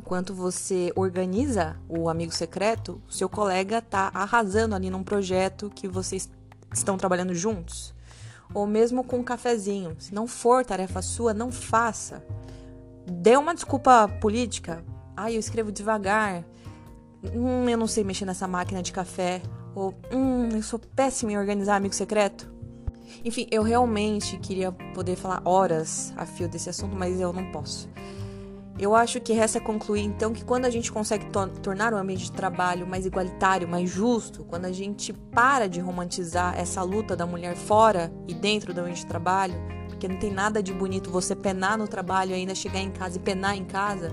Enquanto 0.00 0.34
você 0.34 0.92
organiza 0.96 1.76
o 1.88 2.08
amigo 2.08 2.32
secreto, 2.32 3.00
seu 3.08 3.28
colega 3.28 3.78
está 3.78 4.10
arrasando 4.12 4.74
ali 4.74 4.90
num 4.90 5.04
projeto 5.04 5.70
que 5.72 5.86
vocês 5.86 6.28
estão 6.72 6.98
trabalhando 6.98 7.32
juntos. 7.32 7.94
Ou 8.52 8.66
mesmo 8.66 9.04
com 9.04 9.18
um 9.18 9.24
cafezinho. 9.24 9.94
Se 10.00 10.12
não 10.12 10.26
for 10.26 10.64
tarefa 10.64 11.00
sua, 11.00 11.32
não 11.32 11.52
faça. 11.52 12.24
Dê 13.06 13.36
uma 13.36 13.54
desculpa 13.54 14.08
política. 14.20 14.84
Ah, 15.16 15.30
eu 15.30 15.38
escrevo 15.38 15.70
devagar. 15.70 16.44
Hum, 17.32 17.68
eu 17.68 17.78
não 17.78 17.86
sei 17.86 18.04
mexer 18.04 18.24
nessa 18.24 18.46
máquina 18.46 18.82
de 18.82 18.92
café. 18.92 19.40
Ou, 19.74 19.94
hum, 20.12 20.48
eu 20.52 20.62
sou 20.62 20.78
péssima 20.78 21.32
em 21.32 21.38
organizar 21.38 21.76
amigo 21.76 21.94
secreto. 21.94 22.52
Enfim, 23.24 23.46
eu 23.50 23.62
realmente 23.62 24.36
queria 24.38 24.72
poder 24.72 25.16
falar 25.16 25.42
horas 25.44 26.12
a 26.16 26.26
fio 26.26 26.48
desse 26.48 26.68
assunto, 26.68 26.94
mas 26.96 27.20
eu 27.20 27.32
não 27.32 27.50
posso. 27.50 27.88
Eu 28.76 28.94
acho 28.94 29.20
que 29.20 29.32
resta 29.32 29.60
concluir 29.60 30.02
então 30.02 30.32
que 30.32 30.44
quando 30.44 30.64
a 30.64 30.70
gente 30.70 30.90
consegue 30.90 31.26
to 31.26 31.46
tornar 31.62 31.94
o 31.94 31.96
ambiente 31.96 32.24
de 32.24 32.32
trabalho 32.32 32.86
mais 32.86 33.06
igualitário, 33.06 33.68
mais 33.68 33.88
justo, 33.88 34.44
quando 34.44 34.64
a 34.64 34.72
gente 34.72 35.12
para 35.12 35.68
de 35.68 35.80
romantizar 35.80 36.58
essa 36.58 36.82
luta 36.82 37.14
da 37.14 37.24
mulher 37.24 37.54
fora 37.54 38.12
e 38.26 38.34
dentro 38.34 38.74
do 38.74 38.80
ambiente 38.80 39.02
de 39.02 39.06
trabalho, 39.06 39.54
porque 39.88 40.08
não 40.08 40.18
tem 40.18 40.32
nada 40.32 40.60
de 40.60 40.72
bonito 40.72 41.08
você 41.08 41.36
penar 41.36 41.78
no 41.78 41.86
trabalho 41.86 42.32
e 42.32 42.34
ainda 42.34 42.54
chegar 42.54 42.80
em 42.80 42.90
casa 42.90 43.16
e 43.16 43.20
penar 43.20 43.56
em 43.56 43.64
casa, 43.64 44.12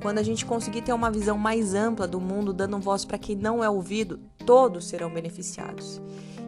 quando 0.00 0.18
a 0.18 0.22
gente 0.22 0.46
conseguir 0.46 0.82
ter 0.82 0.92
uma 0.92 1.10
visão 1.10 1.36
mais 1.36 1.74
ampla 1.74 2.08
do 2.08 2.20
mundo, 2.20 2.52
dando 2.52 2.78
voz 2.78 3.04
para 3.04 3.18
quem 3.18 3.36
não 3.36 3.62
é 3.62 3.68
ouvido, 3.68 4.18
todos 4.46 4.88
serão 4.88 5.12
beneficiados. 5.12 6.00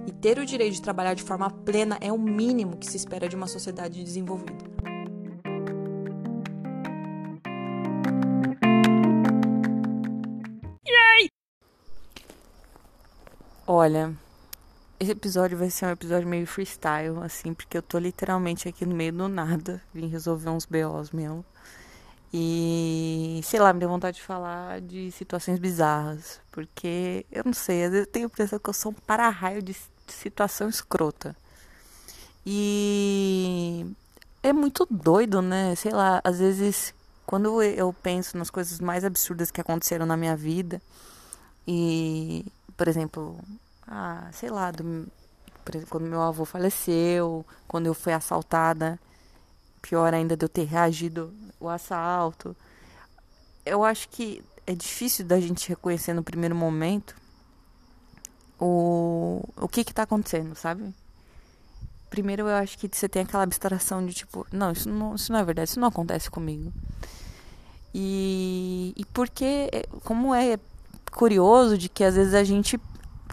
E 0.07 0.11
ter 0.11 0.39
o 0.39 0.47
direito 0.47 0.75
de 0.75 0.83
trabalhar 0.83 1.15
de 1.15 1.23
forma 1.23 1.51
plena 1.51 1.99
é 2.01 2.11
o 2.11 2.19
mínimo 2.19 2.77
que 2.77 2.87
se 2.87 2.97
espera 2.97 3.29
de 3.29 3.37
uma 3.37 3.47
sociedade 3.47 4.03
desenvolvida. 4.03 4.73
Olha, 13.65 14.15
esse 14.99 15.13
episódio 15.13 15.57
vai 15.57 15.71
ser 15.71 15.87
um 15.87 15.91
episódio 15.91 16.29
meio 16.29 16.47
freestyle, 16.47 17.19
assim, 17.23 17.55
porque 17.55 17.79
eu 17.79 17.83
tô 17.83 17.99
literalmente 17.99 18.69
aqui 18.69 18.85
no 18.85 18.95
meio 18.95 19.13
do 19.13 19.29
nada. 19.29 19.81
Vim 19.95 20.09
resolver 20.09 20.51
uns 20.51 20.67
BOs 20.67 21.11
mesmo. 21.11 21.45
E, 22.33 23.41
sei 23.45 23.61
lá, 23.61 23.73
me 23.73 23.81
deu 23.81 23.89
vontade 23.89 24.17
de 24.17 24.23
falar 24.23 24.81
de 24.81 25.11
situações 25.13 25.59
bizarras. 25.59 26.41
Porque, 26.51 27.27
eu 27.31 27.45
não 27.45 27.53
sei, 27.53 27.85
às 27.85 27.91
vezes 27.91 28.07
eu 28.07 28.13
tenho 28.13 28.27
a 28.27 28.29
impressão 28.29 28.59
que 28.59 28.71
eu 28.71 28.75
sou 28.75 28.93
um 28.93 28.95
para-raio 28.95 29.63
de 29.63 29.77
situação 30.07 30.69
escrota. 30.69 31.37
E 32.45 33.87
é 34.43 34.53
muito 34.53 34.87
doido, 34.91 35.43
né? 35.43 35.75
Sei 35.75 35.93
lá, 35.93 36.21
às 36.25 36.39
vezes, 36.39 36.95
quando 37.27 37.63
eu 37.63 37.93
penso 37.93 38.37
nas 38.39 38.51
coisas 38.51 38.81
mais 38.81 39.05
absurdas 39.05 39.51
que 39.51 39.61
aconteceram 39.61 40.07
na 40.07 40.17
minha 40.17 40.37
vida, 40.37 40.81
e, 41.67 42.45
por 42.77 42.89
exemplo, 42.89 43.39
ah, 43.87 44.29
sei 44.33 44.51
lá, 44.51 44.71
do, 44.71 45.07
quando 45.89 46.05
meu 46.05 46.23
avô 46.23 46.45
faleceu, 46.45 47.47
quando 47.69 47.87
eu 47.87 47.95
fui 47.95 48.13
assaltada, 48.13 48.99
pior 49.83 50.15
ainda 50.15 50.37
de 50.37 50.45
eu 50.45 50.49
ter 50.49 50.65
reagido 50.65 51.35
o 51.61 51.69
assalto. 51.69 52.57
Eu 53.67 53.85
acho 53.85 54.09
que 54.09 54.43
é 54.67 54.75
difícil 54.75 55.25
da 55.27 55.41
gente 55.41 55.69
reconhecer 55.69 56.15
no 56.15 56.23
primeiro 56.23 56.55
momento 56.55 57.15
o, 58.59 59.43
o 59.57 59.69
que 59.69 59.85
que 59.85 59.93
tá 59.93 60.05
acontecendo, 60.05 60.55
sabe? 60.55 60.95
Primeiro 62.09 62.49
eu 62.49 62.55
acho 62.55 62.79
que 62.79 62.89
você 62.91 63.09
tem 63.09 63.23
aquela 63.23 63.43
abstração 63.43 64.07
de 64.07 64.15
tipo, 64.15 64.47
não, 64.53 64.71
isso 64.71 64.89
não, 64.89 65.15
isso 65.15 65.33
não 65.33 65.41
é 65.41 65.45
verdade, 65.45 65.69
isso 65.69 65.81
não 65.81 65.89
acontece 65.89 66.31
comigo. 66.31 66.73
E, 67.95 68.95
e 68.97 69.05
porque, 69.07 69.69
como 70.05 70.35
é 70.35 70.59
curioso 71.11 71.77
de 71.77 71.89
que 71.89 72.05
às 72.05 72.15
vezes 72.15 72.35
a 72.35 72.45
gente 72.45 72.81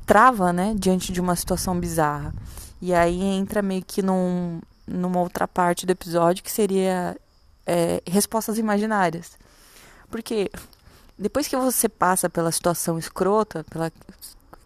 trava, 0.05 0.51
né, 0.51 0.73
diante 0.77 1.13
de 1.13 1.21
uma 1.21 1.35
situação 1.35 1.79
bizarra. 1.79 2.33
E 2.81 2.93
aí 2.93 3.21
entra 3.21 3.61
meio 3.61 3.83
que 3.85 4.01
num, 4.01 4.59
numa 4.89 5.19
outra 5.19 5.47
parte 5.47 5.85
do 5.85 5.91
episódio 5.91 6.43
que 6.43 6.51
seria 6.51 7.15
é, 7.65 8.01
respostas 8.07 8.57
imaginárias. 8.57 9.37
Porque 10.09 10.51
depois 11.17 11.47
que 11.47 11.55
você 11.55 11.87
passa 11.87 12.29
pela 12.29 12.51
situação 12.51 12.97
escrota, 12.97 13.63
pela 13.69 13.91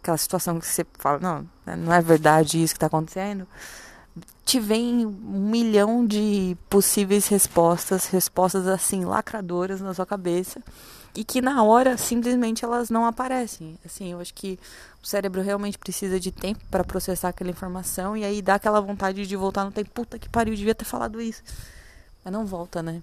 aquela 0.00 0.16
situação 0.18 0.60
que 0.60 0.66
você 0.66 0.86
fala, 0.98 1.18
não, 1.18 1.76
não 1.76 1.92
é 1.92 2.02
verdade 2.02 2.62
isso 2.62 2.74
que 2.74 2.76
está 2.76 2.86
acontecendo, 2.86 3.48
te 4.44 4.60
vem 4.60 5.06
um 5.06 5.48
milhão 5.48 6.06
de 6.06 6.56
possíveis 6.68 7.26
respostas, 7.28 8.06
respostas 8.06 8.66
assim 8.66 9.04
lacradoras 9.04 9.80
na 9.80 9.94
sua 9.94 10.04
cabeça 10.04 10.62
e 11.14 11.22
que 11.24 11.40
na 11.40 11.62
hora 11.62 11.96
simplesmente 11.96 12.64
elas 12.64 12.90
não 12.90 13.06
aparecem. 13.06 13.78
Assim, 13.84 14.12
eu 14.12 14.20
acho 14.20 14.34
que 14.34 14.58
o 15.02 15.06
cérebro 15.06 15.42
realmente 15.42 15.78
precisa 15.78 16.18
de 16.18 16.32
tempo 16.32 16.60
para 16.70 16.82
processar 16.82 17.28
aquela 17.28 17.50
informação 17.50 18.16
e 18.16 18.24
aí 18.24 18.42
dá 18.42 18.56
aquela 18.56 18.80
vontade 18.80 19.26
de 19.26 19.36
voltar 19.36 19.64
no 19.64 19.70
tempo. 19.70 19.90
Puta 19.90 20.18
que 20.18 20.28
pariu, 20.28 20.54
devia 20.54 20.74
ter 20.74 20.84
falado 20.84 21.20
isso. 21.20 21.42
Mas 22.24 22.32
não 22.32 22.44
volta, 22.44 22.82
né? 22.82 23.02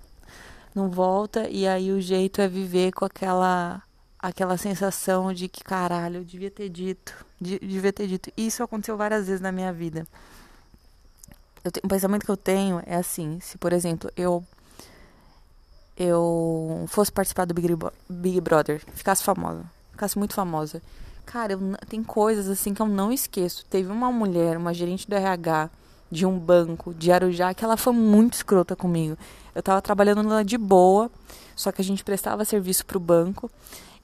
Não 0.75 0.89
volta 0.89 1.47
e 1.49 1.67
aí 1.67 1.91
o 1.91 2.01
jeito 2.01 2.41
é 2.41 2.47
viver 2.47 2.91
com 2.91 3.05
aquela 3.05 3.81
aquela 4.19 4.55
sensação 4.55 5.33
de 5.33 5.47
que 5.47 5.63
caralho, 5.63 6.17
eu 6.17 6.23
devia 6.23 6.51
ter 6.51 6.69
dito, 6.69 7.13
devia 7.39 7.91
ter 7.91 8.07
dito. 8.07 8.31
Isso 8.37 8.61
aconteceu 8.61 8.95
várias 8.95 9.27
vezes 9.27 9.41
na 9.41 9.51
minha 9.51 9.73
vida. 9.73 10.07
Eu 11.63 11.71
o 11.83 11.87
pensamento 11.87 12.25
que 12.25 12.31
eu 12.31 12.37
tenho 12.37 12.81
é 12.85 12.95
assim, 12.95 13.39
se 13.39 13.57
por 13.57 13.73
exemplo, 13.73 14.11
eu 14.15 14.43
eu 15.97 16.85
fosse 16.87 17.11
participar 17.11 17.45
do 17.45 17.53
Big, 17.53 17.67
Big 18.09 18.41
Brother, 18.41 18.81
ficasse 18.93 19.23
famosa, 19.23 19.63
ficasse 19.91 20.17
muito 20.17 20.33
famosa. 20.33 20.81
Cara, 21.25 21.53
eu, 21.53 21.59
tem 21.87 22.03
coisas 22.03 22.49
assim 22.49 22.73
que 22.73 22.81
eu 22.81 22.87
não 22.87 23.11
esqueço. 23.11 23.65
Teve 23.69 23.91
uma 23.91 24.11
mulher, 24.11 24.57
uma 24.57 24.73
gerente 24.73 25.07
do 25.07 25.15
RH 25.15 25.69
de 26.11 26.25
um 26.25 26.37
banco 26.37 26.93
de 26.93 27.11
Arujá, 27.11 27.53
que 27.53 27.63
ela 27.63 27.77
foi 27.77 27.93
muito 27.93 28.33
escrota 28.33 28.75
comigo. 28.75 29.17
Eu 29.55 29.63
tava 29.63 29.81
trabalhando 29.81 30.27
lá 30.27 30.43
de 30.43 30.57
boa, 30.57 31.09
só 31.55 31.71
que 31.71 31.81
a 31.81 31.85
gente 31.85 32.03
prestava 32.03 32.43
serviço 32.43 32.85
pro 32.85 32.99
banco. 32.99 33.49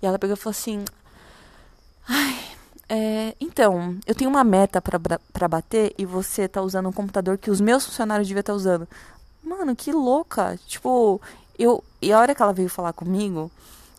E 0.01 0.05
ela 0.05 0.17
pegou 0.17 0.35
e 0.35 0.39
falou 0.39 0.51
assim: 0.51 0.85
Ai, 2.07 2.39
é, 2.89 3.35
então, 3.39 3.97
eu 4.05 4.15
tenho 4.15 4.29
uma 4.29 4.43
meta 4.43 4.81
para 4.81 5.47
bater 5.47 5.93
e 5.97 6.05
você 6.05 6.47
tá 6.47 6.61
usando 6.61 6.87
um 6.87 6.93
computador 6.93 7.37
que 7.37 7.51
os 7.51 7.59
meus 7.59 7.85
funcionários 7.85 8.27
deviam 8.27 8.39
estar 8.39 8.53
tá 8.53 8.57
usando. 8.57 8.87
Mano, 9.43 9.75
que 9.75 9.91
louca! 9.91 10.57
Tipo, 10.67 11.21
eu. 11.57 11.83
E 12.01 12.11
a 12.11 12.19
hora 12.19 12.35
que 12.35 12.41
ela 12.41 12.53
veio 12.53 12.69
falar 12.69 12.93
comigo, 12.93 13.51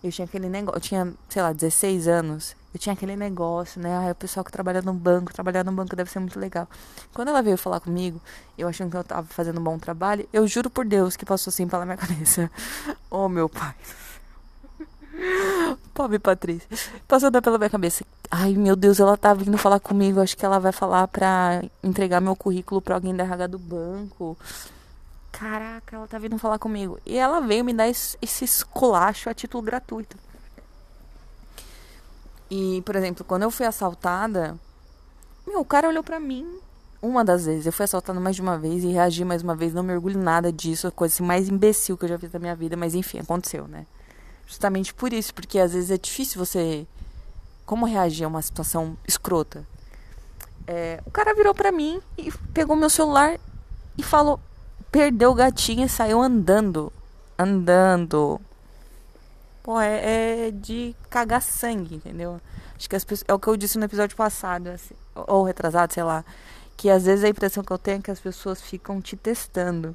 eu 0.02 0.10
tinha 0.12 0.24
aquele 0.24 0.48
negócio. 0.48 0.76
Eu 0.76 0.80
tinha, 0.80 1.14
sei 1.28 1.42
lá, 1.42 1.52
16 1.52 2.08
anos. 2.08 2.56
Eu 2.72 2.78
tinha 2.78 2.92
aquele 2.92 3.16
negócio, 3.16 3.80
né? 3.80 3.94
Ah, 3.96 4.12
o 4.12 4.14
pessoal 4.14 4.44
que 4.44 4.52
trabalha 4.52 4.82
no 4.82 4.92
banco, 4.92 5.32
trabalhar 5.32 5.64
no 5.64 5.72
banco 5.72 5.96
deve 5.96 6.10
ser 6.10 6.20
muito 6.20 6.38
legal. 6.38 6.68
Quando 7.14 7.28
ela 7.28 7.42
veio 7.42 7.56
falar 7.56 7.80
comigo, 7.80 8.20
eu 8.58 8.68
achando 8.68 8.90
que 8.90 8.96
eu 8.96 9.04
tava 9.04 9.26
fazendo 9.26 9.58
um 9.58 9.64
bom 9.64 9.78
trabalho, 9.78 10.28
eu 10.32 10.46
juro 10.46 10.68
por 10.68 10.84
Deus 10.84 11.16
que 11.16 11.24
passou 11.24 11.50
assim 11.50 11.66
pela 11.66 11.84
minha 11.84 11.96
cabeça. 11.98 12.50
Oh, 13.10 13.28
meu 13.28 13.48
pai. 13.48 13.74
Pobre 15.94 16.18
Patrícia. 16.18 16.68
Passando 17.06 17.40
pela 17.42 17.58
minha 17.58 17.70
cabeça. 17.70 18.04
Ai, 18.30 18.54
meu 18.54 18.76
Deus, 18.76 19.00
ela 19.00 19.16
tá 19.16 19.32
vindo 19.34 19.56
falar 19.58 19.80
comigo. 19.80 20.20
Acho 20.20 20.36
que 20.36 20.44
ela 20.44 20.58
vai 20.58 20.72
falar 20.72 21.08
pra 21.08 21.62
entregar 21.82 22.20
meu 22.20 22.36
currículo 22.36 22.80
pra 22.80 22.94
alguém 22.94 23.14
da 23.14 23.24
RH 23.24 23.46
do 23.48 23.58
banco. 23.58 24.36
Caraca, 25.38 25.94
ela 25.94 26.08
tá 26.08 26.18
vindo 26.18 26.36
falar 26.36 26.58
comigo. 26.58 26.98
E 27.06 27.16
ela 27.16 27.40
veio 27.40 27.64
me 27.64 27.72
dar 27.72 27.88
esse, 27.88 28.18
esculacho 28.20 29.30
a 29.30 29.34
título 29.34 29.62
gratuito. 29.62 30.16
E, 32.50 32.82
por 32.84 32.96
exemplo, 32.96 33.24
quando 33.24 33.44
eu 33.44 33.50
fui 33.50 33.64
assaltada, 33.64 34.58
meu, 35.46 35.60
o 35.60 35.64
cara 35.64 35.88
olhou 35.88 36.02
pra 36.02 36.18
mim 36.18 36.58
uma 37.00 37.24
das 37.24 37.46
vezes. 37.46 37.66
Eu 37.66 37.72
fui 37.72 37.84
assaltada 37.84 38.18
mais 38.18 38.34
de 38.34 38.42
uma 38.42 38.58
vez 38.58 38.82
e 38.82 38.88
reagi 38.88 39.24
mais 39.24 39.40
uma 39.40 39.54
vez. 39.54 39.72
Não 39.72 39.84
me 39.84 39.94
orgulho 39.94 40.18
nada 40.18 40.52
disso. 40.52 40.88
A 40.88 40.90
coisa 40.90 41.14
assim, 41.14 41.22
mais 41.22 41.48
imbecil 41.48 41.96
que 41.96 42.04
eu 42.06 42.08
já 42.08 42.18
fiz 42.18 42.32
na 42.32 42.40
minha 42.40 42.56
vida. 42.56 42.76
Mas 42.76 42.96
enfim, 42.96 43.20
aconteceu, 43.20 43.68
né? 43.68 43.86
Justamente 44.44 44.92
por 44.92 45.12
isso. 45.12 45.32
Porque 45.32 45.60
às 45.60 45.72
vezes 45.72 45.92
é 45.92 45.98
difícil 45.98 46.44
você. 46.44 46.84
Como 47.64 47.86
reagir 47.86 48.24
a 48.24 48.28
uma 48.28 48.42
situação 48.42 48.96
escrota? 49.06 49.64
É, 50.66 51.00
o 51.06 51.12
cara 51.12 51.32
virou 51.32 51.54
pra 51.54 51.70
mim 51.70 52.00
e 52.16 52.32
pegou 52.52 52.74
meu 52.74 52.90
celular 52.90 53.38
e 53.96 54.02
falou: 54.02 54.40
perdeu 54.90 55.30
o 55.30 55.34
gatinho 55.34 55.84
e 55.86 55.88
saiu 55.88 56.20
andando. 56.20 56.92
Andando. 57.38 58.40
Pô, 59.62 59.80
é, 59.80 60.48
é 60.48 60.50
de 60.50 60.94
cagar 61.10 61.42
sangue, 61.42 61.96
entendeu? 61.96 62.40
Acho 62.76 62.88
que 62.88 62.96
as 62.96 63.04
pessoas, 63.04 63.24
é 63.28 63.34
o 63.34 63.38
que 63.38 63.48
eu 63.48 63.56
disse 63.56 63.78
no 63.78 63.84
episódio 63.84 64.16
passado, 64.16 64.68
assim, 64.68 64.94
ou 65.14 65.42
retrasado, 65.42 65.92
sei 65.92 66.02
lá. 66.02 66.24
Que 66.76 66.88
às 66.88 67.04
vezes 67.04 67.24
a 67.24 67.28
impressão 67.28 67.62
que 67.62 67.72
eu 67.72 67.78
tenho 67.78 67.98
é 67.98 68.02
que 68.02 68.10
as 68.10 68.20
pessoas 68.20 68.62
ficam 68.62 69.00
te 69.00 69.16
testando. 69.16 69.94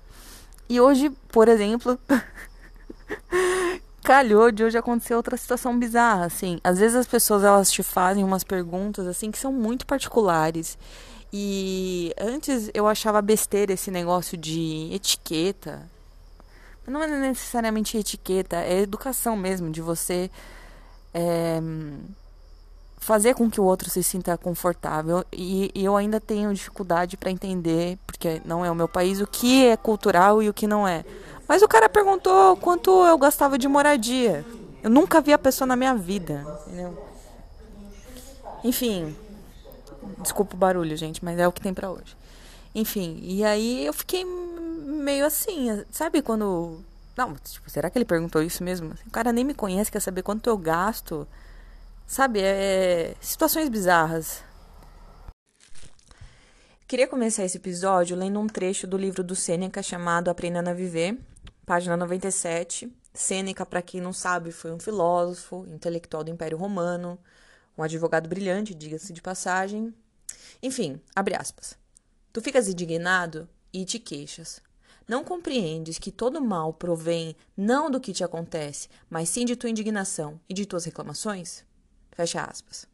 E 0.69 0.79
hoje, 0.79 1.09
por 1.29 1.47
exemplo, 1.47 1.97
calhou 4.03 4.51
de 4.51 4.63
hoje 4.63 4.77
acontecer 4.77 5.15
outra 5.15 5.37
situação 5.37 5.79
bizarra, 5.79 6.25
assim. 6.25 6.59
Às 6.63 6.79
vezes 6.79 6.95
as 6.97 7.07
pessoas 7.07 7.43
elas 7.43 7.71
te 7.71 7.81
fazem 7.81 8.23
umas 8.23 8.43
perguntas 8.43 9.07
assim 9.07 9.31
que 9.31 9.37
são 9.37 9.51
muito 9.51 9.85
particulares. 9.85 10.77
E 11.35 12.13
antes 12.19 12.69
eu 12.75 12.87
achava 12.87 13.19
besteira 13.19 13.73
esse 13.73 13.89
negócio 13.89 14.37
de 14.37 14.87
etiqueta, 14.93 15.89
não 16.85 17.01
é 17.01 17.07
necessariamente 17.07 17.97
etiqueta, 17.97 18.57
é 18.57 18.81
educação 18.81 19.35
mesmo, 19.35 19.71
de 19.71 19.81
você 19.81 20.29
é, 21.11 21.59
fazer 22.97 23.33
com 23.33 23.49
que 23.49 23.59
o 23.59 23.63
outro 23.63 23.89
se 23.89 24.03
sinta 24.03 24.37
confortável. 24.37 25.25
E, 25.31 25.71
e 25.73 25.83
eu 25.83 25.95
ainda 25.95 26.19
tenho 26.19 26.53
dificuldade 26.53 27.17
para 27.17 27.31
entender, 27.31 27.97
porque 28.05 28.39
não 28.45 28.63
é 28.63 28.69
o 28.69 28.75
meu 28.75 28.87
país, 28.87 29.19
o 29.19 29.25
que 29.25 29.65
é 29.65 29.75
cultural 29.75 30.43
e 30.43 30.49
o 30.49 30.53
que 30.53 30.67
não 30.67 30.87
é. 30.87 31.03
Mas 31.47 31.63
o 31.63 31.67
cara 31.67 31.89
perguntou 31.89 32.57
quanto 32.57 32.91
eu 33.05 33.17
gastava 33.17 33.57
de 33.57 33.67
moradia. 33.67 34.45
Eu 34.83 34.89
nunca 34.89 35.19
vi 35.19 35.33
a 35.33 35.39
pessoa 35.39 35.65
na 35.65 35.75
minha 35.75 35.95
vida, 35.95 36.45
entendeu? 36.67 36.95
Enfim, 38.63 39.15
desculpa 40.19 40.55
o 40.55 40.57
barulho, 40.57 40.95
gente, 40.95 41.23
mas 41.23 41.39
é 41.39 41.47
o 41.47 41.51
que 41.51 41.61
tem 41.61 41.73
para 41.73 41.91
hoje. 41.91 42.15
Enfim, 42.75 43.19
e 43.21 43.43
aí 43.43 43.85
eu 43.85 43.93
fiquei 43.93 44.25
meio 44.25 45.25
assim, 45.25 45.83
sabe 45.91 46.21
quando. 46.21 46.83
Não, 47.15 47.35
tipo, 47.35 47.69
será 47.69 47.89
que 47.89 47.97
ele 47.97 48.05
perguntou 48.05 48.41
isso 48.41 48.63
mesmo? 48.63 48.93
O 49.05 49.11
cara 49.11 49.31
nem 49.31 49.43
me 49.43 49.53
conhece, 49.53 49.91
quer 49.91 49.99
saber 49.99 50.23
quanto 50.23 50.49
eu 50.49 50.57
gasto. 50.57 51.27
Sabe, 52.07 52.39
é. 52.41 53.15
Situações 53.21 53.69
bizarras. 53.69 54.43
Queria 56.87 57.07
começar 57.07 57.43
esse 57.43 57.57
episódio 57.57 58.15
lendo 58.15 58.39
um 58.39 58.47
trecho 58.47 58.85
do 58.85 58.97
livro 58.97 59.23
do 59.23 59.35
Sêneca 59.35 59.81
chamado 59.81 60.29
Aprendendo 60.29 60.69
a 60.69 60.73
Viver, 60.73 61.17
página 61.65 61.97
97. 61.97 62.91
Sêneca, 63.13 63.65
para 63.65 63.81
quem 63.81 64.01
não 64.01 64.13
sabe, 64.13 64.51
foi 64.51 64.71
um 64.71 64.79
filósofo, 64.79 65.65
intelectual 65.69 66.23
do 66.23 66.31
Império 66.31 66.57
Romano, 66.57 67.17
um 67.77 67.83
advogado 67.83 68.29
brilhante, 68.29 68.73
diga-se 68.73 69.13
de 69.13 69.21
passagem. 69.21 69.93
Enfim, 70.61 70.99
abre 71.15 71.35
aspas. 71.35 71.77
Tu 72.31 72.41
ficas 72.41 72.67
indignado 72.67 73.49
e 73.71 73.85
te 73.85 73.99
queixas. 73.99 74.61
Não 75.07 75.23
compreendes 75.23 75.99
que 75.99 76.11
todo 76.11 76.41
mal 76.41 76.73
provém 76.73 77.35
não 77.57 77.91
do 77.91 77.99
que 77.99 78.13
te 78.13 78.23
acontece, 78.23 78.87
mas 79.09 79.27
sim 79.29 79.43
de 79.43 79.55
tua 79.55 79.69
indignação 79.69 80.39
e 80.47 80.53
de 80.53 80.65
tuas 80.65 80.85
reclamações? 80.85 81.65
Fecha 82.11 82.41
aspas. 82.41 82.87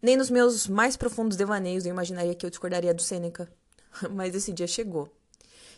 Nem 0.00 0.16
nos 0.16 0.30
meus 0.30 0.66
mais 0.66 0.96
profundos 0.96 1.36
devaneios 1.36 1.84
eu 1.84 1.90
imaginaria 1.90 2.34
que 2.34 2.46
eu 2.46 2.50
discordaria 2.50 2.94
do 2.94 3.02
Sêneca, 3.02 3.50
mas 4.10 4.34
esse 4.34 4.52
dia 4.52 4.66
chegou. 4.66 5.12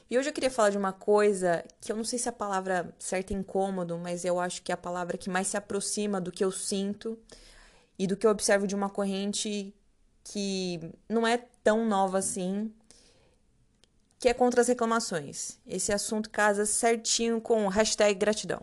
E 0.08 0.16
hoje 0.16 0.28
eu 0.28 0.32
queria 0.32 0.50
falar 0.50 0.70
de 0.70 0.78
uma 0.78 0.92
coisa 0.92 1.64
que 1.80 1.90
eu 1.90 1.96
não 1.96 2.04
sei 2.04 2.18
se 2.18 2.28
a 2.28 2.32
palavra 2.32 2.94
certa 2.96 3.34
é 3.34 3.36
incômodo, 3.36 3.98
mas 3.98 4.24
eu 4.24 4.38
acho 4.38 4.62
que 4.62 4.70
é 4.70 4.74
a 4.74 4.78
palavra 4.78 5.18
que 5.18 5.28
mais 5.28 5.48
se 5.48 5.56
aproxima 5.56 6.20
do 6.20 6.30
que 6.30 6.44
eu 6.44 6.52
sinto 6.52 7.18
e 7.98 8.06
do 8.06 8.16
que 8.16 8.26
eu 8.26 8.30
observo 8.30 8.66
de 8.66 8.74
uma 8.74 8.90
corrente 8.90 9.74
que 10.24 10.80
não 11.08 11.26
é 11.26 11.38
tão 11.62 11.86
nova 11.86 12.18
assim, 12.18 12.72
que 14.18 14.28
é 14.28 14.34
contra 14.34 14.60
as 14.60 14.68
reclamações. 14.68 15.58
Esse 15.66 15.92
assunto 15.92 16.30
casa 16.30 16.66
certinho 16.66 17.40
com 17.40 17.68
hashtag 17.68 18.18
gratidão. 18.18 18.62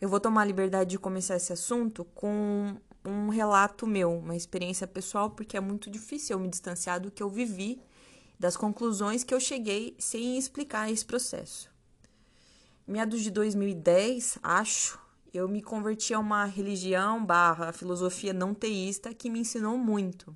Eu 0.00 0.08
vou 0.08 0.20
tomar 0.20 0.42
a 0.42 0.44
liberdade 0.44 0.90
de 0.90 0.98
começar 0.98 1.36
esse 1.36 1.52
assunto 1.52 2.04
com 2.14 2.76
um 3.04 3.28
relato 3.28 3.86
meu, 3.86 4.18
uma 4.18 4.36
experiência 4.36 4.86
pessoal, 4.86 5.30
porque 5.30 5.56
é 5.56 5.60
muito 5.60 5.90
difícil 5.90 6.36
eu 6.36 6.40
me 6.40 6.48
distanciar 6.48 7.00
do 7.00 7.10
que 7.10 7.22
eu 7.22 7.28
vivi, 7.28 7.80
das 8.38 8.56
conclusões 8.56 9.22
que 9.22 9.32
eu 9.32 9.40
cheguei 9.40 9.94
sem 9.98 10.36
explicar 10.36 10.90
esse 10.90 11.04
processo. 11.04 11.70
Meados 12.86 13.22
de 13.22 13.30
2010, 13.30 14.38
acho, 14.42 14.98
eu 15.34 15.48
me 15.48 15.60
converti 15.60 16.14
a 16.14 16.18
uma 16.20 16.44
religião 16.44 17.26
barra 17.26 17.72
filosofia 17.72 18.32
não 18.32 18.54
teísta 18.54 19.12
que 19.12 19.28
me 19.28 19.40
ensinou 19.40 19.76
muito. 19.76 20.34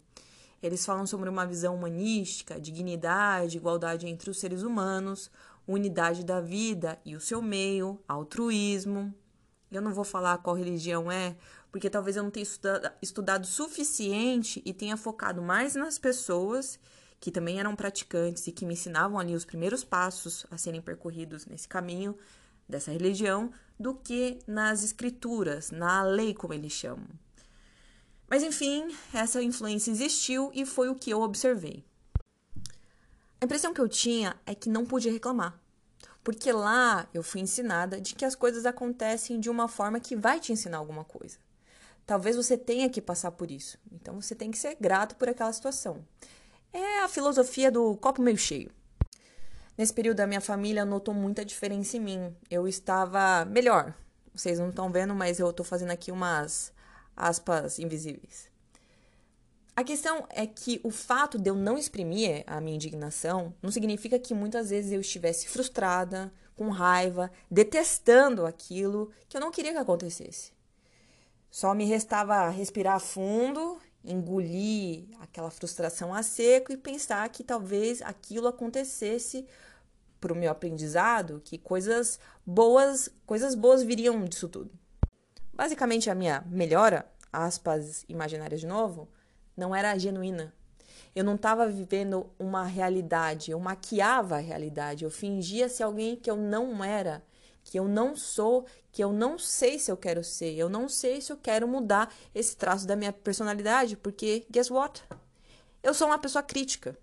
Eles 0.60 0.84
falam 0.84 1.06
sobre 1.06 1.30
uma 1.30 1.46
visão 1.46 1.76
humanística, 1.76 2.60
dignidade, 2.60 3.56
igualdade 3.56 4.08
entre 4.08 4.28
os 4.28 4.40
seres 4.40 4.62
humanos, 4.62 5.30
unidade 5.68 6.24
da 6.24 6.40
vida 6.40 6.98
e 7.04 7.14
o 7.14 7.20
seu 7.20 7.40
meio, 7.40 8.02
altruísmo. 8.08 9.14
Eu 9.70 9.80
não 9.80 9.94
vou 9.94 10.02
falar 10.02 10.38
qual 10.38 10.56
religião 10.56 11.12
é, 11.12 11.36
porque 11.70 11.88
talvez 11.88 12.16
eu 12.16 12.24
não 12.24 12.30
tenha 12.30 12.42
estudado, 12.42 12.92
estudado 13.00 13.46
suficiente 13.46 14.60
e 14.64 14.72
tenha 14.72 14.96
focado 14.96 15.40
mais 15.40 15.76
nas 15.76 15.96
pessoas 15.96 16.80
que 17.20 17.30
também 17.30 17.60
eram 17.60 17.76
praticantes 17.76 18.48
e 18.48 18.52
que 18.52 18.66
me 18.66 18.74
ensinavam 18.74 19.16
ali 19.16 19.34
os 19.34 19.44
primeiros 19.44 19.84
passos 19.84 20.44
a 20.50 20.58
serem 20.58 20.82
percorridos 20.82 21.46
nesse 21.46 21.68
caminho 21.68 22.16
dessa 22.68 22.92
religião 22.92 23.50
do 23.78 23.94
que 23.94 24.38
nas 24.46 24.82
escrituras, 24.82 25.70
na 25.70 26.02
lei, 26.02 26.34
como 26.34 26.52
eles 26.52 26.72
chamam. 26.72 27.06
Mas 28.28 28.42
enfim, 28.42 28.94
essa 29.14 29.42
influência 29.42 29.90
existiu 29.90 30.50
e 30.54 30.66
foi 30.66 30.88
o 30.88 30.94
que 30.94 31.10
eu 31.10 31.22
observei. 31.22 31.84
A 33.40 33.44
impressão 33.44 33.72
que 33.72 33.80
eu 33.80 33.88
tinha 33.88 34.36
é 34.44 34.54
que 34.54 34.68
não 34.68 34.84
podia 34.84 35.12
reclamar, 35.12 35.58
porque 36.22 36.52
lá 36.52 37.08
eu 37.14 37.22
fui 37.22 37.40
ensinada 37.40 38.00
de 38.00 38.14
que 38.14 38.24
as 38.24 38.34
coisas 38.34 38.66
acontecem 38.66 39.40
de 39.40 39.48
uma 39.48 39.68
forma 39.68 40.00
que 40.00 40.16
vai 40.16 40.40
te 40.40 40.52
ensinar 40.52 40.78
alguma 40.78 41.04
coisa. 41.04 41.38
Talvez 42.04 42.36
você 42.36 42.56
tenha 42.56 42.90
que 42.90 43.00
passar 43.00 43.30
por 43.30 43.50
isso, 43.50 43.78
então 43.92 44.20
você 44.20 44.34
tem 44.34 44.50
que 44.50 44.58
ser 44.58 44.76
grato 44.80 45.14
por 45.14 45.28
aquela 45.28 45.52
situação. 45.52 46.04
É 46.72 47.00
a 47.00 47.08
filosofia 47.08 47.70
do 47.70 47.96
copo 47.96 48.20
meio 48.20 48.36
cheio. 48.36 48.70
Nesse 49.78 49.94
período, 49.94 50.18
a 50.18 50.26
minha 50.26 50.40
família 50.40 50.84
notou 50.84 51.14
muita 51.14 51.44
diferença 51.44 51.96
em 51.96 52.00
mim. 52.00 52.36
Eu 52.50 52.66
estava 52.66 53.44
melhor. 53.44 53.94
Vocês 54.34 54.58
não 54.58 54.70
estão 54.70 54.90
vendo, 54.90 55.14
mas 55.14 55.38
eu 55.38 55.48
estou 55.48 55.64
fazendo 55.64 55.92
aqui 55.92 56.10
umas 56.10 56.72
aspas 57.16 57.78
invisíveis. 57.78 58.50
A 59.76 59.84
questão 59.84 60.26
é 60.30 60.44
que 60.44 60.80
o 60.82 60.90
fato 60.90 61.38
de 61.38 61.48
eu 61.48 61.54
não 61.54 61.78
exprimir 61.78 62.42
a 62.44 62.60
minha 62.60 62.74
indignação 62.74 63.54
não 63.62 63.70
significa 63.70 64.18
que 64.18 64.34
muitas 64.34 64.70
vezes 64.70 64.90
eu 64.90 65.00
estivesse 65.00 65.48
frustrada, 65.48 66.32
com 66.56 66.70
raiva, 66.70 67.30
detestando 67.48 68.44
aquilo 68.44 69.12
que 69.28 69.36
eu 69.36 69.40
não 69.40 69.52
queria 69.52 69.70
que 69.70 69.78
acontecesse. 69.78 70.52
Só 71.48 71.72
me 71.72 71.84
restava 71.84 72.48
respirar 72.48 72.98
fundo, 72.98 73.78
engolir 74.08 75.04
aquela 75.20 75.50
frustração 75.50 76.14
a 76.14 76.22
seco 76.22 76.72
e 76.72 76.76
pensar 76.76 77.28
que 77.28 77.44
talvez 77.44 78.00
aquilo 78.02 78.48
acontecesse 78.48 79.46
para 80.20 80.32
o 80.32 80.36
meu 80.36 80.50
aprendizado, 80.50 81.40
que 81.44 81.58
coisas 81.58 82.18
boas, 82.44 83.08
coisas 83.26 83.54
boas 83.54 83.82
viriam 83.82 84.24
disso 84.24 84.48
tudo. 84.48 84.70
Basicamente 85.52 86.10
a 86.10 86.14
minha 86.14 86.44
melhora, 86.48 87.06
aspas 87.32 88.04
imaginárias 88.08 88.60
de 88.60 88.66
novo, 88.66 89.08
não 89.56 89.74
era 89.74 89.96
genuína. 89.98 90.54
Eu 91.14 91.24
não 91.24 91.34
estava 91.34 91.66
vivendo 91.66 92.30
uma 92.38 92.64
realidade, 92.64 93.50
eu 93.50 93.60
maquiava 93.60 94.36
a 94.36 94.40
realidade, 94.40 95.04
eu 95.04 95.10
fingia 95.10 95.68
ser 95.68 95.82
alguém 95.82 96.16
que 96.16 96.30
eu 96.30 96.36
não 96.36 96.84
era, 96.84 97.22
que 97.68 97.78
eu 97.78 97.86
não 97.86 98.16
sou, 98.16 98.66
que 98.90 99.04
eu 99.04 99.12
não 99.12 99.38
sei 99.38 99.78
se 99.78 99.90
eu 99.90 99.96
quero 99.96 100.24
ser, 100.24 100.54
eu 100.54 100.68
não 100.68 100.88
sei 100.88 101.20
se 101.20 101.30
eu 101.30 101.36
quero 101.36 101.68
mudar 101.68 102.12
esse 102.34 102.56
traço 102.56 102.86
da 102.86 102.96
minha 102.96 103.12
personalidade, 103.12 103.96
porque 103.96 104.46
guess 104.50 104.70
what? 104.70 105.04
Eu 105.82 105.92
sou 105.92 106.08
uma 106.08 106.18
pessoa 106.18 106.42
crítica. 106.42 106.96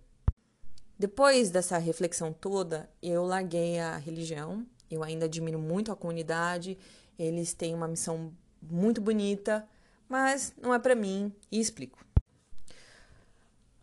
Depois 0.97 1.49
dessa 1.49 1.77
reflexão 1.77 2.33
toda, 2.33 2.89
eu 3.01 3.23
larguei 3.25 3.79
a 3.79 3.97
religião. 3.97 4.65
Eu 4.89 5.03
ainda 5.03 5.25
admiro 5.25 5.59
muito 5.59 5.91
a 5.91 5.95
comunidade, 5.95 6.77
eles 7.17 7.53
têm 7.53 7.73
uma 7.73 7.87
missão 7.87 8.33
muito 8.61 9.01
bonita, 9.01 9.67
mas 10.07 10.53
não 10.61 10.73
é 10.73 10.79
para 10.79 10.95
mim 10.95 11.33
e 11.51 11.59
explico. 11.59 12.03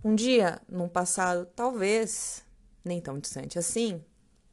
Um 0.05 0.15
dia, 0.15 0.61
num 0.69 0.89
passado 0.89 1.47
talvez 1.55 2.45
nem 2.85 3.01
tão 3.01 3.19
distante 3.19 3.59
assim, 3.59 4.03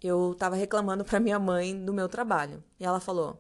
eu 0.07 0.31
estava 0.31 0.55
reclamando 0.55 1.03
para 1.03 1.19
minha 1.19 1.39
mãe 1.39 1.77
do 1.77 1.93
meu 1.93 2.07
trabalho. 2.07 2.63
E 2.79 2.85
ela 2.85 2.99
falou: 2.99 3.37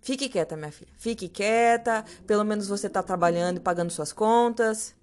Fique 0.00 0.28
quieta, 0.28 0.56
minha 0.56 0.72
filha. 0.72 0.92
Fique 0.96 1.28
quieta, 1.28 2.04
pelo 2.26 2.44
menos 2.44 2.66
você 2.66 2.86
está 2.86 3.02
trabalhando 3.02 3.58
e 3.58 3.60
pagando 3.60 3.90
suas 3.90 4.12
contas. 4.12 4.94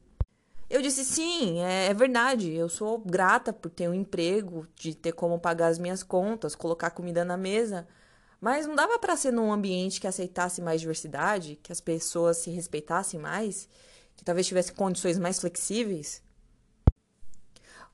Eu 0.69 0.81
disse: 0.81 1.05
Sim, 1.05 1.59
é, 1.59 1.87
é, 1.87 1.93
verdade. 1.93 2.51
Eu 2.53 2.69
sou 2.69 2.99
grata 2.99 3.53
por 3.53 3.69
ter 3.69 3.89
um 3.89 3.93
emprego, 3.93 4.67
de 4.75 4.93
ter 4.95 5.13
como 5.13 5.39
pagar 5.39 5.67
as 5.67 5.79
minhas 5.79 6.03
contas, 6.03 6.55
colocar 6.55 6.91
comida 6.91 7.23
na 7.23 7.37
mesa. 7.37 7.87
Mas 8.41 8.65
não 8.65 8.75
dava 8.75 8.97
para 8.99 9.17
ser 9.17 9.31
num 9.31 9.51
ambiente 9.51 9.99
que 9.99 10.07
aceitasse 10.07 10.61
mais 10.61 10.79
diversidade, 10.79 11.59
que 11.61 11.71
as 11.71 11.81
pessoas 11.81 12.37
se 12.37 12.49
respeitassem 12.49 13.19
mais 13.19 13.67
que 14.19 14.25
talvez 14.25 14.45
tivesse 14.45 14.73
condições 14.73 15.17
mais 15.17 15.39
flexíveis, 15.39 16.21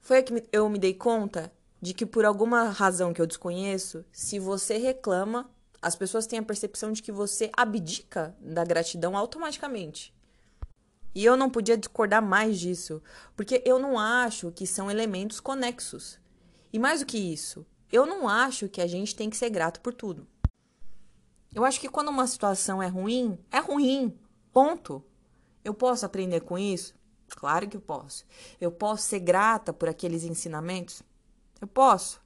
foi 0.01 0.23
que 0.23 0.43
eu 0.51 0.67
me 0.67 0.79
dei 0.79 0.91
conta 0.91 1.53
de 1.81 1.93
que 1.93 2.05
por 2.05 2.25
alguma 2.25 2.69
razão 2.69 3.13
que 3.13 3.21
eu 3.21 3.27
desconheço, 3.27 4.03
se 4.11 4.39
você 4.39 4.77
reclama, 4.77 5.49
as 5.81 5.95
pessoas 5.95 6.25
têm 6.25 6.39
a 6.39 6.43
percepção 6.43 6.91
de 6.91 7.03
que 7.03 7.11
você 7.11 7.51
abdica 7.55 8.35
da 8.39 8.63
gratidão 8.63 9.15
automaticamente. 9.15 10.13
E 11.13 11.23
eu 11.23 11.37
não 11.37 11.49
podia 11.49 11.77
discordar 11.77 12.21
mais 12.21 12.59
disso, 12.59 13.01
porque 13.35 13.61
eu 13.65 13.79
não 13.79 13.97
acho 13.97 14.51
que 14.51 14.67
são 14.67 14.91
elementos 14.91 15.39
conexos. 15.39 16.19
E 16.73 16.79
mais 16.79 16.99
do 16.99 17.05
que 17.05 17.17
isso, 17.17 17.65
eu 17.91 18.05
não 18.05 18.27
acho 18.27 18.67
que 18.67 18.81
a 18.81 18.87
gente 18.87 19.15
tem 19.15 19.29
que 19.29 19.37
ser 19.37 19.49
grato 19.49 19.79
por 19.79 19.93
tudo. 19.93 20.27
Eu 21.53 21.63
acho 21.63 21.79
que 21.79 21.87
quando 21.87 22.09
uma 22.09 22.27
situação 22.27 22.83
é 22.83 22.87
ruim, 22.87 23.37
é 23.49 23.59
ruim. 23.59 24.19
Ponto. 24.51 25.01
Eu 25.63 25.73
posso 25.73 26.05
aprender 26.05 26.41
com 26.41 26.57
isso? 26.57 26.93
Claro 27.29 27.69
que 27.69 27.77
eu 27.77 27.81
posso. 27.81 28.25
Eu 28.59 28.71
posso 28.71 29.03
ser 29.03 29.19
grata 29.19 29.71
por 29.71 29.87
aqueles 29.87 30.23
ensinamentos? 30.23 31.01
Eu 31.61 31.67
posso. 31.67 32.21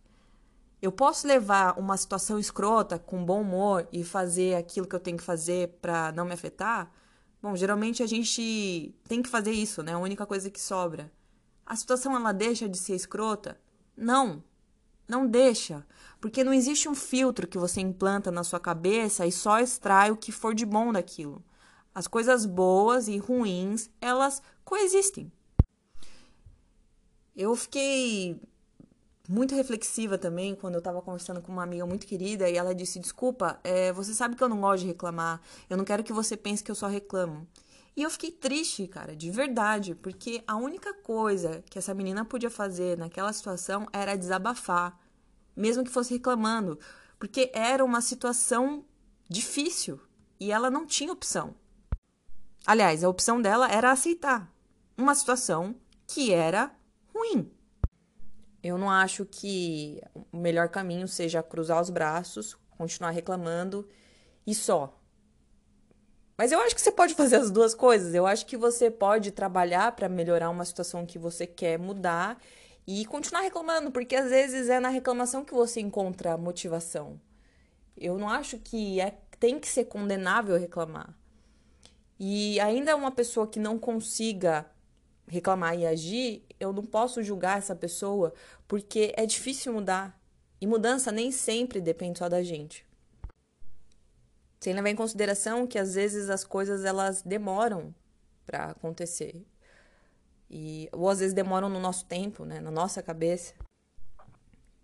Eu 0.81 0.91
posso 0.91 1.27
levar 1.27 1.77
uma 1.77 1.97
situação 1.97 2.39
escrota 2.39 2.97
com 2.97 3.25
bom 3.25 3.41
humor 3.41 3.87
e 3.91 4.03
fazer 4.03 4.55
aquilo 4.55 4.87
que 4.87 4.95
eu 4.95 4.99
tenho 4.99 5.17
que 5.17 5.23
fazer 5.23 5.77
para 5.81 6.11
não 6.13 6.25
me 6.25 6.33
afetar? 6.33 6.89
Bom, 7.41 7.55
geralmente 7.55 8.01
a 8.01 8.07
gente 8.07 8.95
tem 9.07 9.21
que 9.21 9.29
fazer 9.29 9.51
isso, 9.51 9.83
né? 9.83 9.91
É 9.91 9.95
a 9.95 9.99
única 9.99 10.25
coisa 10.25 10.49
que 10.49 10.59
sobra. 10.59 11.11
A 11.65 11.75
situação 11.75 12.15
ela 12.15 12.31
deixa 12.31 12.67
de 12.67 12.77
ser 12.77 12.95
escrota? 12.95 13.59
Não. 13.95 14.43
Não 15.07 15.25
deixa, 15.25 15.85
porque 16.21 16.43
não 16.43 16.53
existe 16.53 16.87
um 16.87 16.93
filtro 16.93 17.47
que 17.47 17.57
você 17.57 17.81
implanta 17.81 18.29
na 18.29 18.43
sua 18.43 18.59
cabeça 18.59 19.25
e 19.25 19.31
só 19.31 19.59
extrai 19.59 20.11
o 20.11 20.17
que 20.17 20.31
for 20.31 20.53
de 20.53 20.65
bom 20.65 20.93
daquilo. 20.93 21.43
As 21.95 22.07
coisas 22.07 22.45
boas 22.45 23.07
e 23.07 23.17
ruins, 23.17 23.89
elas 23.99 24.41
coexistem. 24.63 25.31
Eu 27.35 27.55
fiquei 27.55 28.39
muito 29.29 29.53
reflexiva 29.53 30.17
também 30.17 30.55
quando 30.55 30.73
eu 30.73 30.79
estava 30.79 31.03
conversando 31.03 31.39
com 31.39 31.51
uma 31.51 31.61
amiga 31.61 31.85
muito 31.85 32.07
querida 32.07 32.49
e 32.49 32.57
ela 32.57 32.73
disse: 32.73 32.99
Desculpa, 32.99 33.59
é, 33.63 33.93
você 33.93 34.11
sabe 34.11 34.35
que 34.35 34.43
eu 34.43 34.49
não 34.49 34.59
gosto 34.59 34.81
de 34.81 34.87
reclamar, 34.87 35.39
eu 35.69 35.77
não 35.77 35.85
quero 35.85 36.03
que 36.03 36.11
você 36.11 36.35
pense 36.35 36.63
que 36.63 36.71
eu 36.71 36.75
só 36.75 36.87
reclamo. 36.87 37.47
E 37.95 38.01
eu 38.01 38.09
fiquei 38.09 38.31
triste, 38.31 38.87
cara, 38.87 39.15
de 39.15 39.29
verdade, 39.29 39.93
porque 39.93 40.43
a 40.47 40.55
única 40.55 40.95
coisa 40.95 41.63
que 41.69 41.77
essa 41.77 41.93
menina 41.93 42.25
podia 42.25 42.49
fazer 42.49 42.97
naquela 42.97 43.31
situação 43.31 43.85
era 43.93 44.15
desabafar, 44.15 44.99
mesmo 45.55 45.83
que 45.83 45.91
fosse 45.91 46.13
reclamando, 46.13 46.79
porque 47.19 47.51
era 47.53 47.85
uma 47.85 48.01
situação 48.01 48.83
difícil 49.29 49.99
e 50.39 50.51
ela 50.51 50.71
não 50.71 50.87
tinha 50.87 51.13
opção. 51.13 51.53
Aliás, 52.65 53.03
a 53.03 53.09
opção 53.09 53.39
dela 53.39 53.69
era 53.69 53.91
aceitar 53.91 54.51
uma 54.97 55.13
situação 55.13 55.75
que 56.07 56.31
era 56.31 56.73
ruim. 57.13 57.51
Eu 58.63 58.78
não 58.78 58.89
acho 58.89 59.26
que 59.26 60.02
o 60.32 60.38
melhor 60.38 60.69
caminho 60.69 61.08
seja 61.08 61.41
cruzar 61.41 61.82
os 61.82 61.89
braços, 61.89 62.58
continuar 62.78 63.12
reclamando 63.12 63.88
e 64.45 64.54
só. 64.54 65.00
Mas 66.38 66.52
eu 66.52 66.60
acho 66.62 66.74
que 66.74 66.82
você 66.82 66.91
pode 66.91 67.15
fazer 67.15 67.36
as 67.36 67.52
duas 67.52 67.76
coisas. 67.76 68.13
Eu 68.13 68.26
acho 68.26 68.45
que 68.45 68.56
você 68.56 68.89
pode 68.89 69.32
trabalhar 69.32 69.91
para 69.93 70.08
melhorar 70.08 70.50
uma 70.50 70.63
situação 70.63 71.06
que 71.06 71.19
você 71.19 71.45
quer 71.45 71.78
mudar 71.78 72.41
e 72.88 73.06
continuar 73.06 73.41
reclamando, 73.41 73.91
porque 73.91 74.15
às 74.15 74.30
vezes 74.30 74.69
é 74.69 74.80
na 74.80 74.89
reclamação 74.89 75.43
que 75.43 75.54
você 75.54 75.80
encontra 75.82 76.38
motivação. 76.38 77.19
Eu 77.95 78.17
não 78.17 78.30
acho 78.30 78.58
que 78.58 79.02
é, 79.02 79.17
tem 79.39 79.60
que 79.60 79.67
ser 79.67 79.86
condenável 79.86 80.58
reclamar. 80.58 81.13
E 82.17 82.60
ainda 82.60 82.95
uma 82.95 83.12
pessoa 83.12 83.45
que 83.45 83.60
não 83.60 83.78
consiga 83.78 84.65
reclamar 85.29 85.77
e 85.77 85.85
agir, 85.85 86.43
eu 86.59 86.73
não 86.73 86.83
posso 86.83 87.23
julgar 87.23 87.59
essa 87.59 87.75
pessoa 87.75 88.33
porque 88.67 89.13
é 89.15 89.25
difícil 89.25 89.71
mudar. 89.71 90.19
E 90.59 90.67
mudança 90.67 91.11
nem 91.11 91.31
sempre 91.31 91.79
depende 91.79 92.19
só 92.19 92.27
da 92.27 92.43
gente. 92.43 92.85
Sem 94.59 94.73
levar 94.73 94.89
em 94.89 94.95
consideração 94.95 95.65
que 95.65 95.79
às 95.79 95.93
vezes 95.95 96.29
as 96.29 96.43
coisas 96.43 96.83
elas 96.83 97.21
demoram 97.21 97.95
para 98.45 98.65
acontecer. 98.65 99.45
E, 100.49 100.89
ou 100.91 101.07
às 101.07 101.19
vezes 101.19 101.33
demoram 101.33 101.69
no 101.69 101.79
nosso 101.79 102.05
tempo, 102.05 102.43
né, 102.43 102.59
na 102.59 102.71
nossa 102.71 103.01
cabeça. 103.01 103.53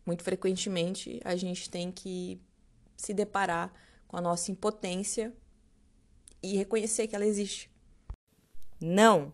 Muito 0.05 0.23
frequentemente 0.23 1.19
a 1.25 1.36
gente 1.36 1.69
tem 1.69 1.91
que 1.91 2.39
se 2.95 3.13
deparar 3.13 3.73
com 4.08 4.15
a 4.15 4.21
nossa 4.21 4.51
impotência 4.51 5.34
e 6.41 6.55
reconhecer 6.55 7.08
que 7.08 7.15
ela 7.15 7.25
existe. 7.25 7.69
Não 8.79 9.34